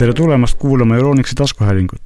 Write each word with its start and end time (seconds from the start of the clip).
tere 0.00 0.14
tulemast 0.16 0.58
kuulama 0.58 0.96
Euroniksi 0.96 1.34
taskuhäälingut. 1.34 2.02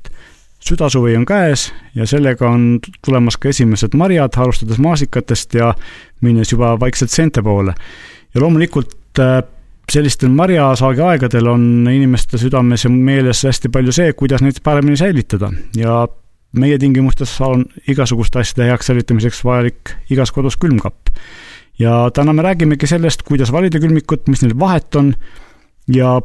südasuvi 0.61 1.17
on 1.17 1.25
käes 1.25 1.73
ja 1.95 2.07
sellega 2.07 2.50
on 2.50 2.79
tulemas 3.05 3.36
ka 3.36 3.49
esimesed 3.49 3.95
marjad, 3.95 4.34
alustades 4.36 4.79
maasikatest 4.79 5.55
ja 5.55 5.75
minnes 6.20 6.52
juba 6.52 6.81
vaikselt 6.81 7.11
seente 7.11 7.43
poole. 7.43 7.75
ja 8.34 8.41
loomulikult 8.41 9.18
äh, 9.18 9.43
sellistel 9.93 10.29
marjasaagi 10.29 11.00
aegadel 11.00 11.46
on 11.46 11.86
inimeste 11.93 12.38
südames 12.38 12.84
ja 12.84 12.91
meeles 12.91 13.45
hästi 13.45 13.68
palju 13.68 13.93
see, 13.93 14.12
kuidas 14.12 14.42
neid 14.42 14.58
paremini 14.62 14.96
säilitada 14.96 15.52
ja 15.76 16.08
meie 16.52 16.79
tingimustes 16.79 17.40
on 17.40 17.64
igasuguste 17.88 18.42
asjade 18.42 18.70
heaks 18.72 18.90
säilitamiseks 18.90 19.45
vajalik 19.45 19.95
igas 20.11 20.32
kodus 20.32 20.56
külmkapp. 20.56 21.14
ja 21.79 22.11
täna 22.11 22.32
me 22.32 22.42
räägimegi 22.42 22.90
sellest, 22.90 23.22
kuidas 23.22 23.52
valida 23.52 23.79
külmikut, 23.79 24.26
mis 24.29 24.42
neil 24.42 24.58
vahet 24.58 24.95
on 24.96 25.14
ja 25.87 26.20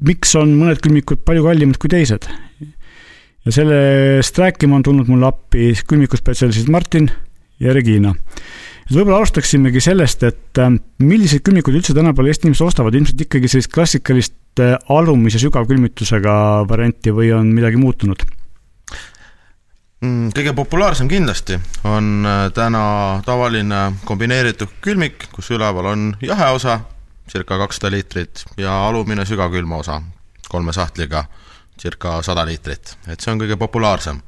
miks 0.00 0.34
on 0.38 0.54
mõned 0.56 0.80
külmikud 0.82 1.22
palju 1.26 1.44
kallimad 1.44 1.78
kui 1.80 1.90
teised. 1.92 2.28
ja 3.42 3.52
sellest 3.52 4.38
rääkima 4.38 4.78
on 4.78 4.82
tulnud 4.86 5.08
mulle 5.10 5.26
appi 5.28 5.72
külmikuspetsialistid 5.86 6.70
Martin 6.70 7.10
ja 7.60 7.72
Regina. 7.74 8.14
et 8.86 8.94
võib-olla 8.94 9.20
alustaksimegi 9.22 9.80
sellest, 9.80 10.22
et 10.22 10.58
äh, 10.58 10.70
milliseid 11.02 11.42
külmikuid 11.46 11.80
üldse 11.80 11.94
tänapäeval 11.94 12.32
Eesti 12.32 12.48
inimesed 12.48 12.66
ostavad, 12.66 12.94
ilmselt 12.94 13.26
ikkagi 13.26 13.50
sellist 13.50 13.72
klassikalist 13.74 14.62
äh, 14.62 14.76
alumise 14.88 15.42
sügavkülmitusega 15.42 16.36
varianti 16.68 17.14
või 17.14 17.32
on 17.36 17.52
midagi 17.54 17.80
muutunud? 17.80 18.24
Mm, 20.02 20.32
kõige 20.34 20.54
populaarsem 20.58 21.06
kindlasti 21.10 21.60
on 21.86 22.26
äh, 22.26 22.48
täna 22.54 23.22
tavaline 23.26 23.92
kombineeritud 24.08 24.80
külmik, 24.82 25.28
kus 25.34 25.52
üleval 25.54 25.92
on 25.92 26.08
jahe 26.22 26.50
osa 26.56 26.80
circa 27.32 27.58
kakssada 27.58 27.92
liitrit 27.94 28.44
ja 28.60 28.74
alumine 28.88 29.24
sügavkülma 29.28 29.80
osa 29.80 30.02
kolme 30.52 30.72
sahtliga 30.72 31.24
circa 31.80 32.20
sada 32.22 32.44
liitrit, 32.46 32.96
et 33.08 33.20
see 33.20 33.32
on 33.32 33.40
kõige 33.40 33.56
populaarsem. 33.60 34.20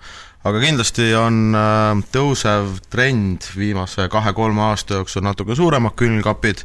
aga 0.44 0.60
kindlasti 0.60 1.12
on 1.16 1.56
äh, 1.56 2.02
tõusev 2.12 2.78
trend 2.92 3.46
viimase 3.56 4.08
kahe-kolme 4.12 4.60
aasta 4.70 5.00
jooksul 5.00 5.24
natuke 5.24 5.56
suuremad 5.56 5.94
külmkapid, 5.96 6.64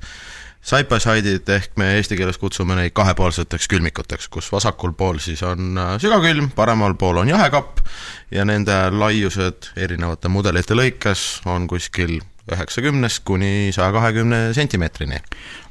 side-by-side'id 0.60 1.48
ehk 1.56 1.78
me 1.80 1.94
eesti 1.98 2.18
keeles 2.20 2.40
kutsume 2.40 2.76
neid 2.76 2.92
kahepoolseteks 2.96 3.70
külmikuteks, 3.72 4.28
kus 4.28 4.50
vasakul 4.52 4.92
pool 4.98 5.22
siis 5.24 5.44
on 5.48 5.78
äh, 5.78 5.94
sügavkülm, 6.02 6.52
paremal 6.56 6.96
pool 7.00 7.22
on 7.24 7.32
jahekapp 7.32 7.84
ja 8.32 8.48
nende 8.48 8.82
laiused 8.96 9.72
erinevate 9.76 10.32
mudelite 10.32 10.76
lõikes 10.76 11.30
on 11.48 11.68
kuskil 11.68 12.20
üheksakümnest 12.56 13.24
kuni 13.28 13.70
saja 13.76 13.92
kahekümne 13.96 14.50
sentimeetrini. 14.58 15.22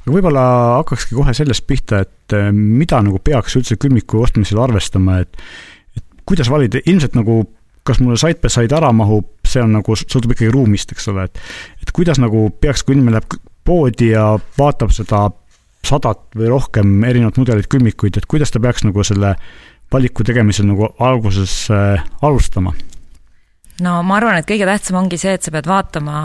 Aga 0.03 0.13
võib-olla 0.15 0.43
hakkakski 0.79 1.17
kohe 1.17 1.33
sellest 1.37 1.65
pihta, 1.69 2.03
et 2.05 2.35
äh, 2.37 2.49
mida 2.55 3.01
nagu 3.05 3.21
peaks 3.23 3.57
üldse 3.59 3.79
külmiku 3.81 4.23
ostmisel 4.25 4.61
arvestama, 4.63 5.19
et 5.25 5.39
et 5.97 6.05
kuidas 6.29 6.51
valida, 6.51 6.81
ilmselt 6.85 7.17
nagu 7.17 7.41
kas 7.87 7.99
mulle 8.03 8.19
side 8.21 8.41
by 8.43 8.51
side 8.53 8.75
ära 8.75 8.91
mahub, 8.93 9.27
see 9.47 9.61
on 9.63 9.73
nagu, 9.79 9.95
sõltub 9.97 10.35
ikkagi 10.35 10.51
ruumist, 10.53 10.93
eks 10.93 11.09
ole, 11.11 11.25
et 11.29 11.41
et 11.83 11.93
kuidas 11.95 12.21
nagu 12.21 12.49
peaks, 12.61 12.83
kui 12.85 12.97
inimene 12.97 13.17
läheb 13.17 13.39
poodi 13.65 14.11
ja 14.13 14.31
vaatab 14.57 14.93
seda 14.95 15.27
sadat 15.85 16.21
või 16.37 16.51
rohkem 16.51 17.03
erinevat 17.07 17.39
mudelit 17.39 17.69
külmikuid, 17.71 18.19
et 18.19 18.27
kuidas 18.29 18.51
ta 18.51 18.61
peaks 18.61 18.83
nagu 18.85 19.03
selle 19.07 19.35
valiku 19.89 20.25
tegemisel 20.27 20.67
nagu 20.69 20.91
alguses 21.01 21.53
äh, 21.73 22.03
alustama 22.21 22.75
no 23.85 23.99
ma 24.05 24.17
arvan, 24.19 24.39
et 24.39 24.47
kõige 24.49 24.67
tähtsam 24.67 24.99
ongi 25.01 25.19
see, 25.19 25.35
et 25.37 25.45
sa 25.45 25.53
pead 25.53 25.67
vaatama, 25.69 26.17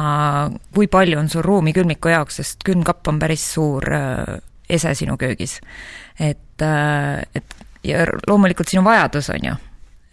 kui 0.74 0.88
palju 0.90 1.18
on 1.20 1.30
sul 1.32 1.44
ruumi 1.46 1.74
külmiku 1.76 2.12
jaoks, 2.12 2.40
sest 2.40 2.66
külmkapp 2.66 3.10
on 3.12 3.20
päris 3.22 3.44
suur 3.54 3.86
äh, 3.94 4.34
ese 4.68 4.94
sinu 4.94 5.18
köögis. 5.20 5.60
et, 6.18 6.62
äh, 6.62 7.22
et 7.34 7.56
ja 7.84 8.06
loomulikult 8.28 8.68
sinu 8.68 8.84
vajadus, 8.84 9.30
on 9.30 9.48
ju. 9.50 9.56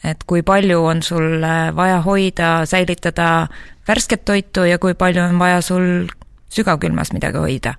et 0.03 0.23
kui 0.27 0.41
palju 0.43 0.81
on 0.85 1.01
sul 1.01 1.43
äh, 1.43 1.75
vaja 1.75 2.01
hoida, 2.01 2.65
säilitada 2.65 3.47
värsket 3.87 4.25
toitu 4.25 4.65
ja 4.65 4.77
kui 4.77 4.93
palju 4.93 5.23
on 5.23 5.39
vaja 5.39 5.61
sul 5.61 6.07
sügavkülmas 6.49 7.13
midagi 7.13 7.37
hoida. 7.37 7.75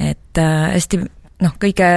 et 0.00 0.38
hästi 0.74 1.02
noh, 1.40 1.56
kõige 1.60 1.88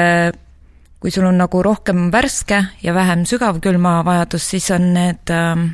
kui 1.04 1.12
sul 1.12 1.26
on 1.28 1.36
nagu 1.36 1.60
rohkem 1.60 2.08
värske 2.14 2.62
ja 2.80 2.94
vähem 2.96 3.26
sügavkülma 3.28 3.98
vajadus, 4.08 4.46
siis 4.54 4.70
on 4.72 4.94
need 4.96 5.32
äh, 5.36 5.66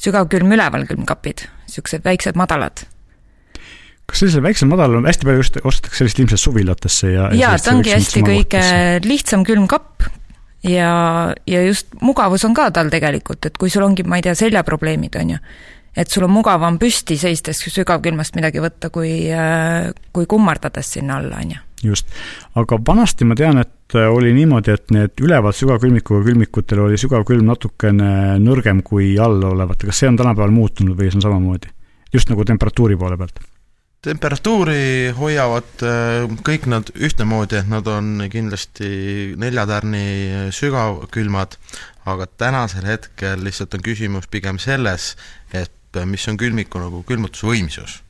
sügavkülm, 0.00 0.52
ülevalkülmkapid, 0.56 1.46
niisugused 1.68 2.04
väiksed, 2.04 2.38
madalad. 2.38 2.84
Kas 4.04 4.20
sellisel 4.20 4.44
väiksel 4.44 4.68
madalal 4.68 5.00
on 5.00 5.08
hästi 5.08 5.26
palju 5.26 5.40
just 5.40 5.56
ostetakse 5.64 6.02
sellist 6.02 6.18
ilmselt 6.20 6.42
suvilatesse 6.42 7.12
ja 7.14 7.30
jaa, 7.38 7.54
ta 7.56 7.72
ongi 7.72 7.94
hästi 7.94 8.24
kõige 8.26 8.64
lihtsam 9.06 9.46
külmkapp 9.48 10.04
ja, 10.68 10.90
ja 11.48 11.62
just 11.64 11.94
mugavus 12.04 12.44
on 12.44 12.56
ka 12.56 12.68
tal 12.74 12.92
tegelikult, 12.92 13.48
et 13.48 13.56
kui 13.60 13.72
sul 13.72 13.86
ongi, 13.86 14.04
ma 14.04 14.20
ei 14.20 14.26
tea, 14.26 14.36
seljaprobleemid, 14.36 15.16
on 15.22 15.34
ju, 15.36 15.40
et 15.96 16.12
sul 16.12 16.28
on 16.28 16.34
mugavam 16.36 16.76
püsti 16.82 17.16
seistes 17.20 17.64
sügavkülmast 17.64 18.36
midagi 18.36 18.60
võtta, 18.60 18.92
kui, 18.92 19.14
kui 20.12 20.28
kummardades 20.28 20.96
sinna 20.98 21.22
alla, 21.22 21.40
on 21.40 21.56
ju 21.56 21.64
just, 21.84 22.10
aga 22.58 22.78
vanasti 22.86 23.26
ma 23.28 23.36
tean, 23.38 23.60
et 23.62 23.96
äh, 23.96 24.08
oli 24.10 24.32
niimoodi, 24.36 24.74
et 24.74 24.92
need 24.94 25.24
üleval 25.24 25.54
sügavkülmikuga 25.56 26.24
külmikutel 26.28 26.84
oli 26.86 27.00
sügavkülm 27.00 27.46
natukene 27.48 28.38
nõrgem 28.42 28.82
kui 28.86 29.14
all 29.20 29.42
olevatel, 29.52 29.90
kas 29.90 30.02
see 30.02 30.12
on 30.12 30.20
tänapäeval 30.20 30.54
muutunud 30.54 30.98
või 30.98 31.10
see 31.10 31.20
on 31.20 31.28
samamoodi? 31.28 31.72
just 32.14 32.30
nagu 32.30 32.44
temperatuuri 32.46 32.96
poole 32.96 33.18
pealt? 33.18 33.40
temperatuuri 34.04 35.14
hoiavad 35.16 35.84
äh, 35.86 36.26
kõik 36.46 36.68
nad 36.70 36.90
ühtemoodi, 36.94 37.60
et 37.62 37.70
nad 37.72 37.88
on 37.88 38.26
kindlasti 38.32 39.34
neljatärni 39.40 40.50
sügavkülmad, 40.54 41.56
aga 42.10 42.28
tänasel 42.40 42.84
hetkel 42.88 43.44
lihtsalt 43.46 43.78
on 43.78 43.84
küsimus 43.84 44.28
pigem 44.30 44.60
selles, 44.60 45.14
et 45.52 46.02
mis 46.04 46.26
on 46.28 46.36
külmiku 46.40 46.82
nagu 46.82 47.04
külmutusvõimsus 47.06 48.00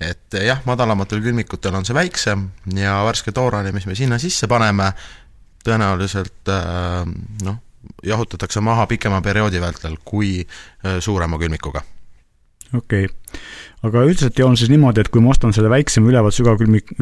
et 0.00 0.38
jah, 0.42 0.62
madalamatel 0.66 1.22
külmikutel 1.22 1.74
on 1.78 1.86
see 1.86 1.96
väiksem 1.96 2.48
ja 2.78 2.98
värske 3.06 3.34
tooraine, 3.34 3.72
mis 3.74 3.86
me 3.86 3.96
sinna 3.98 4.18
sisse 4.22 4.48
paneme, 4.50 4.90
tõenäoliselt 5.64 6.50
äh, 6.52 7.04
noh, 7.46 7.60
jahutatakse 8.04 8.62
maha 8.64 8.86
pikema 8.90 9.20
perioodi 9.24 9.60
vältel 9.62 9.98
kui 10.04 10.40
äh, 10.42 10.98
suurema 11.00 11.38
külmikuga. 11.40 11.84
okei 12.74 13.06
okay., 13.06 13.42
aga 13.84 14.02
üldiselt 14.08 14.40
on 14.44 14.56
siis 14.56 14.70
niimoodi, 14.72 15.04
et 15.04 15.12
kui 15.12 15.22
ma 15.22 15.34
ostan 15.34 15.52
selle 15.52 15.70
väiksema 15.72 16.10
üleval 16.10 16.32
sügavkülmik, 16.32 16.94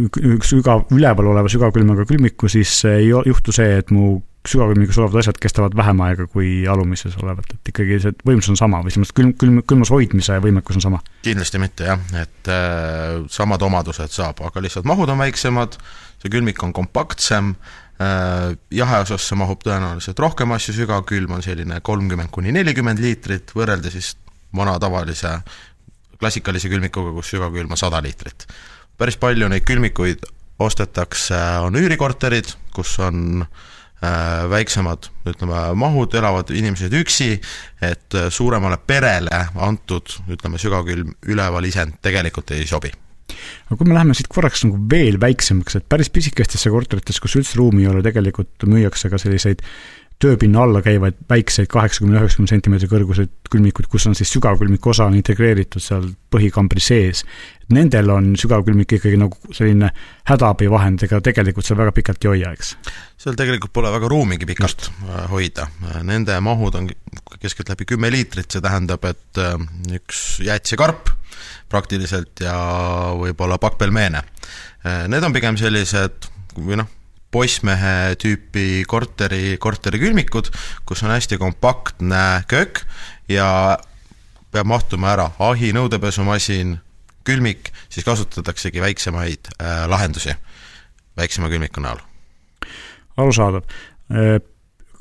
sügav, 0.47 0.89
üleval 0.95 1.31
oleva 1.33 1.51
sügavkülmaga 1.53 2.07
külmiku, 2.09 2.51
siis 2.51 2.75
ei 2.91 3.09
juhtu 3.13 3.55
see, 3.55 3.79
et 3.79 3.93
mu 3.95 4.17
sügavkülmikus 4.49 4.99
olevad 4.99 5.21
asjad 5.21 5.39
kestavad 5.43 5.77
vähem 5.77 6.01
aega 6.03 6.27
kui 6.31 6.65
alumises 6.69 7.15
olevad, 7.23 7.47
et 7.55 7.71
ikkagi 7.71 7.99
see 8.03 8.15
võimsus 8.27 8.55
on 8.55 8.59
sama 8.59 8.81
või 8.83 8.91
selles 8.91 9.07
mõttes 9.07 9.17
külm, 9.19 9.35
külm, 9.39 9.61
külmas 9.69 9.93
hoidmise 9.95 10.39
võimekus 10.43 10.81
on 10.81 10.85
sama? 10.87 10.99
kindlasti 11.23 11.61
mitte 11.63 11.87
jah, 11.87 12.03
et 12.19 12.51
äh, 12.51 13.23
samad 13.31 13.63
omadused 13.63 14.11
saab, 14.15 14.43
aga 14.49 14.65
lihtsalt 14.65 14.89
mahud 14.89 15.13
on 15.15 15.23
väiksemad, 15.23 15.79
see 16.23 16.33
külmik 16.35 16.63
on 16.67 16.75
kompaktsem 16.75 17.55
äh,, 17.55 18.51
jaheosasse 18.75 19.39
mahub 19.39 19.63
tõenäoliselt 19.63 20.19
rohkem 20.23 20.55
asju, 20.59 20.75
sügavkülm 20.81 21.39
on 21.39 21.47
selline 21.47 21.79
kolmkümmend 21.87 22.35
kuni 22.35 22.55
nelikümmend 22.59 23.03
liitrit, 23.03 23.55
võrreldes 23.55 23.95
siis 23.95 24.15
vana 24.57 24.75
tavalise 24.83 25.37
klassikalise 26.19 26.71
külmikuga, 26.71 27.15
kus 27.15 27.31
sügavkülm 27.37 27.77
on 27.77 27.79
sada 27.79 28.03
liitrit. 28.03 28.49
päris 28.99 29.17
palju 29.23 29.47
neid 29.49 29.63
külmikuid 29.67 30.27
ostetakse, 30.63 31.39
on 31.63 31.79
üürikorterid, 31.79 32.51
kus 32.75 32.99
on 33.03 33.43
äh, 33.43 33.47
Äh, 33.47 33.82
väiksemad, 34.51 35.09
ütleme, 35.31 35.61
mahud, 35.79 36.15
elavad 36.19 36.51
inimesed 36.51 36.95
üksi, 37.03 37.37
et 37.83 38.19
äh, 38.19 38.29
suuremale 38.35 38.81
perele 38.87 39.45
antud, 39.63 40.17
ütleme, 40.33 40.59
sügavkülm 40.59 41.15
üleval-isend 41.31 42.01
tegelikult 42.03 42.51
ei 42.57 42.67
sobi. 42.67 42.91
Aga 43.71 43.79
kui 43.79 43.89
me 43.89 43.95
läheme 43.97 44.15
siit 44.17 44.29
korraks 44.33 44.67
nagu 44.67 44.77
veel 44.91 45.17
väiksemaks, 45.23 45.79
et 45.79 45.87
päris 45.89 46.11
pisikestesse 46.13 46.71
korteritesse, 46.73 47.23
kus 47.23 47.39
üldse 47.41 47.57
ruumi 47.61 47.87
ei 47.87 47.93
ole, 47.93 48.03
tegelikult 48.05 48.67
müüakse 48.69 49.09
ka 49.13 49.21
selliseid 49.23 49.63
tööpinna 50.23 50.63
alla 50.63 50.83
käivaid 50.85 51.19
väikseid 51.31 51.69
kaheksakümne, 51.73 52.21
üheksakümne 52.21 52.51
sentimeetri 52.51 52.89
kõrguseid 52.91 53.33
külmikuid, 53.53 53.89
kus 53.91 54.07
on 54.09 54.17
siis 54.19 54.31
sügavkülmiku 54.33 54.93
osa 54.93 55.09
on 55.11 55.17
integreeritud 55.19 55.83
seal 55.83 56.07
põhikambri 56.33 56.83
sees. 56.83 57.25
Nendel 57.73 58.11
on 58.13 58.33
sügavkülmik 58.39 58.97
ikkagi 58.99 59.19
nagu 59.21 59.55
selline 59.55 59.91
hädaabivahend, 60.29 61.03
ega 61.07 61.21
tegelikult 61.25 61.67
seal 61.67 61.81
väga 61.81 61.95
pikalt 61.97 62.27
ei 62.27 62.33
hoia, 62.35 62.53
eks? 62.55 62.75
seal 63.23 63.39
tegelikult 63.39 63.73
pole 63.75 63.91
väga 63.95 64.11
ruumigi 64.11 64.49
pikalt. 64.49 64.89
Äh, 65.09 65.27
hoida, 65.33 65.69
nende 66.07 66.39
mahud 66.45 66.79
on 66.79 66.91
keskeltläbi 67.43 67.87
kümme 67.95 68.11
liitrit, 68.13 68.51
see 68.51 68.63
tähendab, 68.65 69.05
et 69.09 69.43
äh, 69.43 69.57
üks 69.99 70.41
jäätisekarp 70.45 71.13
praktiliselt 71.73 72.43
ja 72.45 72.57
võib-olla 73.19 73.59
pakk 73.63 73.79
pelmeene. 73.81 74.25
Äh, 74.85 75.07
need 75.11 75.25
on 75.25 75.35
pigem 75.35 75.59
sellised 75.61 76.29
või 76.59 76.83
noh, 76.83 76.91
poissmehe 77.33 78.15
tüüpi 78.21 78.85
korteri, 78.89 79.57
korterikülmikud, 79.61 80.51
kus 80.87 81.03
on 81.07 81.15
hästi 81.15 81.39
kompaktne 81.41 82.45
köök 82.51 82.85
ja 83.33 83.79
peab 84.53 84.69
mahtuma 84.69 85.15
ära. 85.15 85.31
Ahi, 85.41 85.73
nõudepesumasin, 85.73 86.77
külmik, 87.25 87.73
siis 87.89 88.07
kasutataksegi 88.07 88.83
väiksemaid 88.85 89.53
äh, 89.57 89.85
lahendusi 89.89 90.37
väiksema 91.17 91.49
külmiku 91.53 91.81
näol. 91.85 92.01
arusaadav. 93.17 93.65
Äh, 94.13 94.37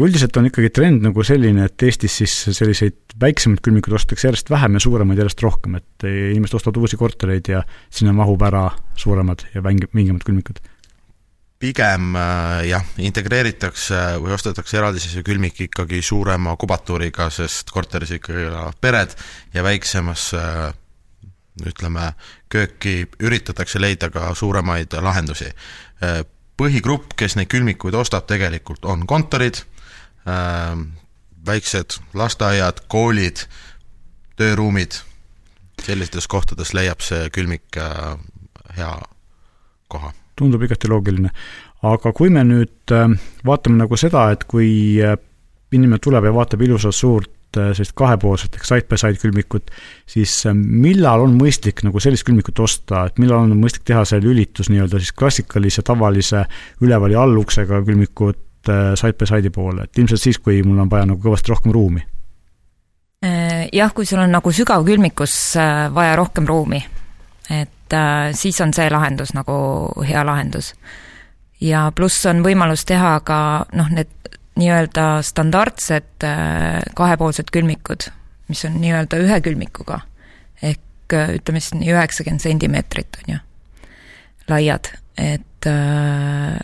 üldiselt 0.01 0.37
on 0.39 0.47
ikkagi 0.47 0.71
trend 0.73 1.03
nagu 1.03 1.23
selline, 1.27 1.67
et 1.67 1.83
Eestis 1.83 2.15
siis 2.23 2.33
selliseid 2.55 3.17
väiksemaid 3.21 3.59
külmikuid 3.65 3.99
ostetakse 3.99 4.29
järjest 4.29 4.49
vähem 4.49 4.79
ja 4.79 4.83
suuremaid 4.87 5.19
järjest 5.19 5.43
rohkem, 5.43 5.75
et 5.81 6.07
inimesed 6.07 6.57
ostavad 6.57 6.79
uusi 6.79 6.97
kortereid 6.97 7.51
ja 7.51 7.65
sinna 7.91 8.15
mahub 8.15 8.41
ära 8.47 8.69
suuremad 8.95 9.43
ja 9.53 9.63
vängi-, 9.65 9.91
vingemad 9.93 10.23
külmikud 10.25 10.63
pigem 11.61 12.15
äh, 12.17 12.67
jah, 12.71 12.85
integreeritakse 13.01 13.99
või 14.21 14.33
ostetakse 14.35 14.79
eraldiseisev 14.79 15.25
külmik 15.25 15.59
ikkagi 15.67 16.01
suurema 16.05 16.55
kubatuuriga, 16.59 17.29
sest 17.33 17.69
korteris 17.73 18.15
ikkagi 18.17 18.47
elavad 18.49 18.77
pered 18.81 19.15
ja 19.53 19.63
väiksemasse 19.65 20.41
ütleme, 21.67 22.13
kööki 22.49 22.95
üritatakse 23.21 23.81
leida 23.81 24.09
ka 24.09 24.31
suuremaid 24.37 24.95
lahendusi. 25.03 25.51
Äh, 26.01 26.23
põhigrupp, 26.57 27.13
kes 27.17 27.37
neid 27.37 27.51
külmikuid 27.51 27.95
ostab, 27.97 28.25
tegelikult 28.29 28.85
on 28.85 29.05
kontorid, 29.09 29.61
äh, 30.25 30.73
väiksed 31.45 31.99
lasteaiad, 32.17 32.85
koolid, 32.89 33.45
tööruumid, 34.39 34.97
sellistes 35.81 36.27
kohtades 36.29 36.73
leiab 36.77 37.01
see 37.01 37.29
külmik 37.33 37.77
hea 38.77 38.91
koha 39.89 40.13
tundub 40.41 40.63
igati 40.65 40.89
loogiline. 40.91 41.31
aga 41.81 42.11
kui 42.13 42.29
me 42.29 42.43
nüüd 42.45 42.93
äh, 42.93 43.13
vaatame 43.47 43.81
nagu 43.81 43.97
seda, 43.97 44.27
et 44.33 44.45
kui 44.49 45.01
äh, 45.01 45.15
inimene 45.73 46.01
tuleb 46.03 46.27
ja 46.27 46.33
vaatab 46.35 46.61
ilusat 46.61 46.93
suurt 46.93 47.57
äh, 47.57 47.71
sellist 47.73 47.95
kahepoolset 47.97 48.59
ehk 48.59 48.67
side-by-side 48.67 49.17
külmikut, 49.21 49.73
siis 50.09 50.35
millal 50.53 51.25
on 51.25 51.33
mõistlik 51.39 51.81
nagu 51.87 52.03
sellist 52.03 52.27
külmikut 52.27 52.61
osta, 52.61 53.07
et 53.09 53.17
millal 53.21 53.47
on 53.47 53.57
mõistlik 53.63 53.87
teha 53.89 54.05
see 54.05 54.21
lülitus 54.21 54.69
nii-öelda 54.69 55.01
siis 55.01 55.15
klassikalise, 55.17 55.85
tavalise 55.87 56.45
üleval- 56.85 57.15
ja 57.15 57.25
alluksega 57.25 57.81
külmikut 57.87 58.39
side-by-side'i 58.61 59.49
poole, 59.49 59.87
et 59.87 59.97
ilmselt 59.97 60.21
siis, 60.21 60.37
kui 60.37 60.59
mul 60.61 60.83
on 60.83 60.89
vaja 60.89 61.07
nagu 61.09 61.17
kõvasti 61.23 61.49
rohkem 61.49 61.73
ruumi? 61.73 62.03
Jah, 63.73 63.89
kui 63.93 64.05
sul 64.05 64.21
on 64.21 64.29
nagu 64.33 64.51
sügavkülmikus 64.53 65.33
vaja 65.93 66.13
rohkem 66.17 66.45
ruumi, 66.49 66.81
et 67.49 67.80
et 67.91 67.97
äh, 67.97 68.33
siis 68.33 68.61
on 68.61 68.73
see 68.73 68.89
lahendus 68.89 69.33
nagu 69.35 69.53
hea 70.07 70.23
lahendus. 70.25 70.73
ja 71.61 71.91
pluss 71.95 72.25
on 72.25 72.41
võimalus 72.41 72.85
teha 72.89 73.19
ka 73.23 73.65
noh, 73.77 73.89
need 73.91 74.09
nii-öelda 74.57 75.21
standardsed 75.23 76.23
äh, 76.25 76.81
kahepoolsed 76.95 77.51
külmikud, 77.51 78.07
mis 78.49 78.65
on 78.65 78.79
nii-öelda 78.81 79.19
ühe 79.21 79.37
külmikuga, 79.41 79.99
ehk 80.61 81.13
äh, 81.13 81.35
ütleme 81.37 81.61
siis 81.61 81.75
nii 81.77 81.93
üheksakümmend 81.93 82.43
sentimeetrit, 82.43 83.21
on 83.21 83.35
ju, 83.35 83.39
laiad, 84.49 84.91
et 85.17 85.69
äh, 85.69 86.59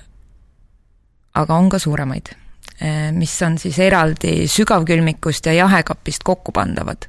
aga 1.34 1.58
on 1.58 1.70
ka 1.70 1.80
suuremaid, 1.80 2.34
mis 3.18 3.32
on 3.42 3.56
siis 3.58 3.80
eraldi 3.82 4.46
sügavkülmikust 4.54 5.48
ja 5.50 5.54
jahekapist 5.58 6.22
kokku 6.22 6.54
pandavad 6.54 7.08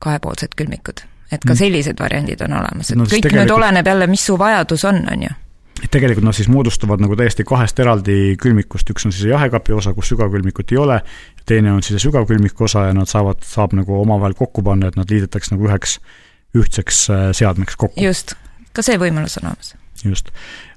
kahepoolsed 0.00 0.54
külmikud 0.56 1.02
et 1.32 1.42
ka 1.42 1.52
mm. 1.52 1.58
sellised 1.60 2.00
variandid 2.00 2.40
on 2.46 2.56
olemas, 2.60 2.90
et 2.90 2.98
no, 2.98 3.04
kõik 3.04 3.22
tegelikult... 3.26 3.42
nüüd 3.42 3.54
oleneb 3.58 3.92
jälle, 3.92 4.08
mis 4.10 4.24
su 4.30 4.38
vajadus 4.40 4.84
on, 4.88 5.04
on 5.12 5.28
ju 5.28 5.36
et 5.78 5.90
tegelikult 5.94 6.26
nad 6.26 6.34
siis 6.34 6.48
moodustavad 6.50 7.02
nagu 7.02 7.16
täiesti 7.18 7.44
kahest 7.46 7.78
eraldi 7.82 8.34
külmikust, 8.42 8.88
üks 8.90 9.06
on 9.06 9.14
siis 9.14 9.28
jahekapi 9.30 9.76
osa, 9.76 9.92
kus 9.94 10.10
sügavkülmikut 10.12 10.74
ei 10.74 10.80
ole, 10.82 10.96
teine 11.46 11.72
on 11.72 11.84
siis 11.86 12.02
sügavkülmiku 12.02 12.66
osa 12.66 12.88
ja 12.88 12.96
nad 12.96 13.10
saavad, 13.10 13.44
saab 13.46 13.76
nagu 13.78 14.00
omavahel 14.00 14.34
kokku 14.38 14.64
panna, 14.66 14.90
et 14.90 14.98
nad 14.98 15.10
liidetakse 15.10 15.54
nagu 15.54 15.68
üheks 15.68 15.98
ühtseks 16.58 17.04
äh, 17.14 17.24
seadmeks 17.36 17.78
kokku. 17.78 18.00
just, 18.02 18.34
ka 18.74 18.82
see 18.82 18.98
võimalus 19.00 19.38
on 19.40 19.52
olemas. 19.52 19.74
just, 20.02 20.32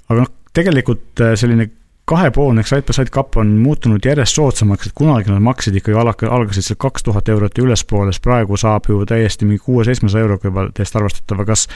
aga 0.07 0.25
noh, 0.25 0.33
tegelikult 0.54 1.24
äh, 1.24 1.33
selline 1.39 1.71
kahepoolne 2.09 2.63
side-by-side 2.65 3.12
kapp 3.13 3.38
on 3.39 3.53
muutunud 3.62 4.06
järjest 4.06 4.36
soodsamaks, 4.36 4.89
et 4.89 4.95
kunagi 4.98 5.31
nad 5.31 5.44
maksid 5.45 5.75
ikkagi 5.80 5.98
alg-, 5.98 6.25
algasid 6.27 6.65
seal 6.65 6.80
kaks 6.81 7.06
tuhat 7.07 7.30
eurot 7.31 7.57
ja 7.57 7.65
ülespoole, 7.65 8.12
siis 8.12 8.24
praegu 8.24 8.57
saab 8.59 8.89
ju 8.89 9.03
täiesti 9.07 9.48
mingi 9.48 9.62
kuue-seitsmesaja 9.65 10.25
euroga 10.25 10.50
juba 10.50 10.65
täiesti 10.75 11.00
arvestatav, 11.00 11.45
kas 11.48 11.68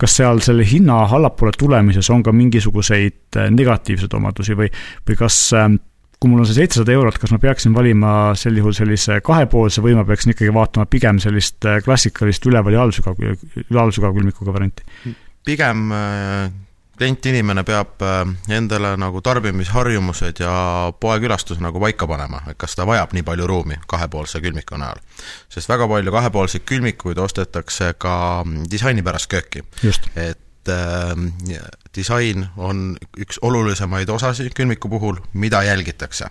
kas 0.00 0.16
seal 0.18 0.40
selle 0.44 0.64
hinna 0.68 1.02
allapoole 1.16 1.54
tulemises 1.58 2.08
on 2.12 2.22
ka 2.24 2.32
mingisuguseid 2.36 3.38
äh, 3.40 3.50
negatiivseid 3.52 4.16
omadusi 4.18 4.56
või, 4.58 4.68
või 5.08 5.16
kas 5.18 5.38
ähm, 5.56 5.78
kui 6.20 6.32
mul 6.32 6.42
on 6.42 6.48
see 6.48 6.58
seitsesada 6.58 6.92
eurot, 6.96 7.18
kas 7.20 7.32
ma 7.32 7.40
peaksin 7.40 7.74
valima 7.76 8.10
sel 8.38 8.56
juhul 8.60 8.76
sellise 8.76 9.20
kahepoolse 9.24 9.84
või 9.84 9.96
ma 9.96 10.04
peaksin 10.08 10.34
ikkagi 10.34 10.52
vaatama 10.56 10.88
pigem 10.90 11.20
sellist 11.22 11.64
äh, 11.68 11.80
klassikalist 11.84 12.48
üleval- 12.48 12.76
ja 12.76 12.84
allsügav, 12.84 13.20
allsügavkülmikuga 13.86 14.56
varianti? 14.56 14.84
pigem 15.46 15.88
äh, 16.96 16.98
klientinimene 16.98 17.64
peab 17.64 18.02
äh, 18.02 18.24
endale 18.56 18.96
nagu 18.96 19.20
tarbimisharjumused 19.20 20.40
ja 20.40 20.92
poekülastuse 21.00 21.60
nagu 21.60 21.80
paika 21.80 22.06
panema, 22.06 22.40
et 22.50 22.58
kas 22.58 22.76
ta 22.76 22.86
vajab 22.86 23.12
nii 23.12 23.22
palju 23.26 23.46
ruumi 23.46 23.78
kahepoolse 23.86 24.40
külmiku 24.40 24.76
näol. 24.80 25.00
sest 25.48 25.68
väga 25.68 25.88
palju 25.88 26.12
kahepoolseid 26.12 26.64
külmikuid 26.64 27.18
ostetakse 27.18 27.94
ka 27.98 28.44
disaini 28.70 29.02
pärast 29.02 29.30
kööki. 29.30 29.64
et 30.16 30.68
äh, 30.68 31.68
disain 31.94 32.48
on 32.56 32.96
üks 33.18 33.38
olulisemaid 33.42 34.08
osasid 34.08 34.54
külmiku 34.54 34.88
puhul, 34.88 35.20
mida 35.32 35.62
jälgitakse. 35.62 36.30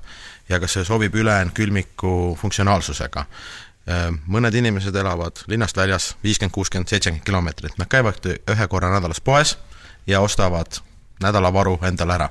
ja 0.49 0.59
kas 0.59 0.73
see 0.73 0.85
sobib 0.85 1.15
ülejäänud 1.15 1.53
külmiku 1.53 2.37
funktsionaalsusega 2.41 3.19
äh, 3.19 4.09
mõned 4.27 4.55
inimesed 4.55 4.95
elavad 4.95 5.45
linnast 5.47 5.77
väljas 5.77 6.15
viiskümmend, 6.23 6.53
kuuskümmend, 6.53 6.89
seitsekümmend 6.89 7.25
kilomeetrit, 7.25 7.77
nad 7.77 7.87
käivad 7.87 8.25
ühe 8.33 8.67
korra 8.67 8.89
nädalas 8.89 9.21
poes 9.21 9.57
ja 10.07 10.21
ostavad 10.21 10.79
nädalavaru 11.21 11.79
endale 11.83 12.13
ära. 12.13 12.29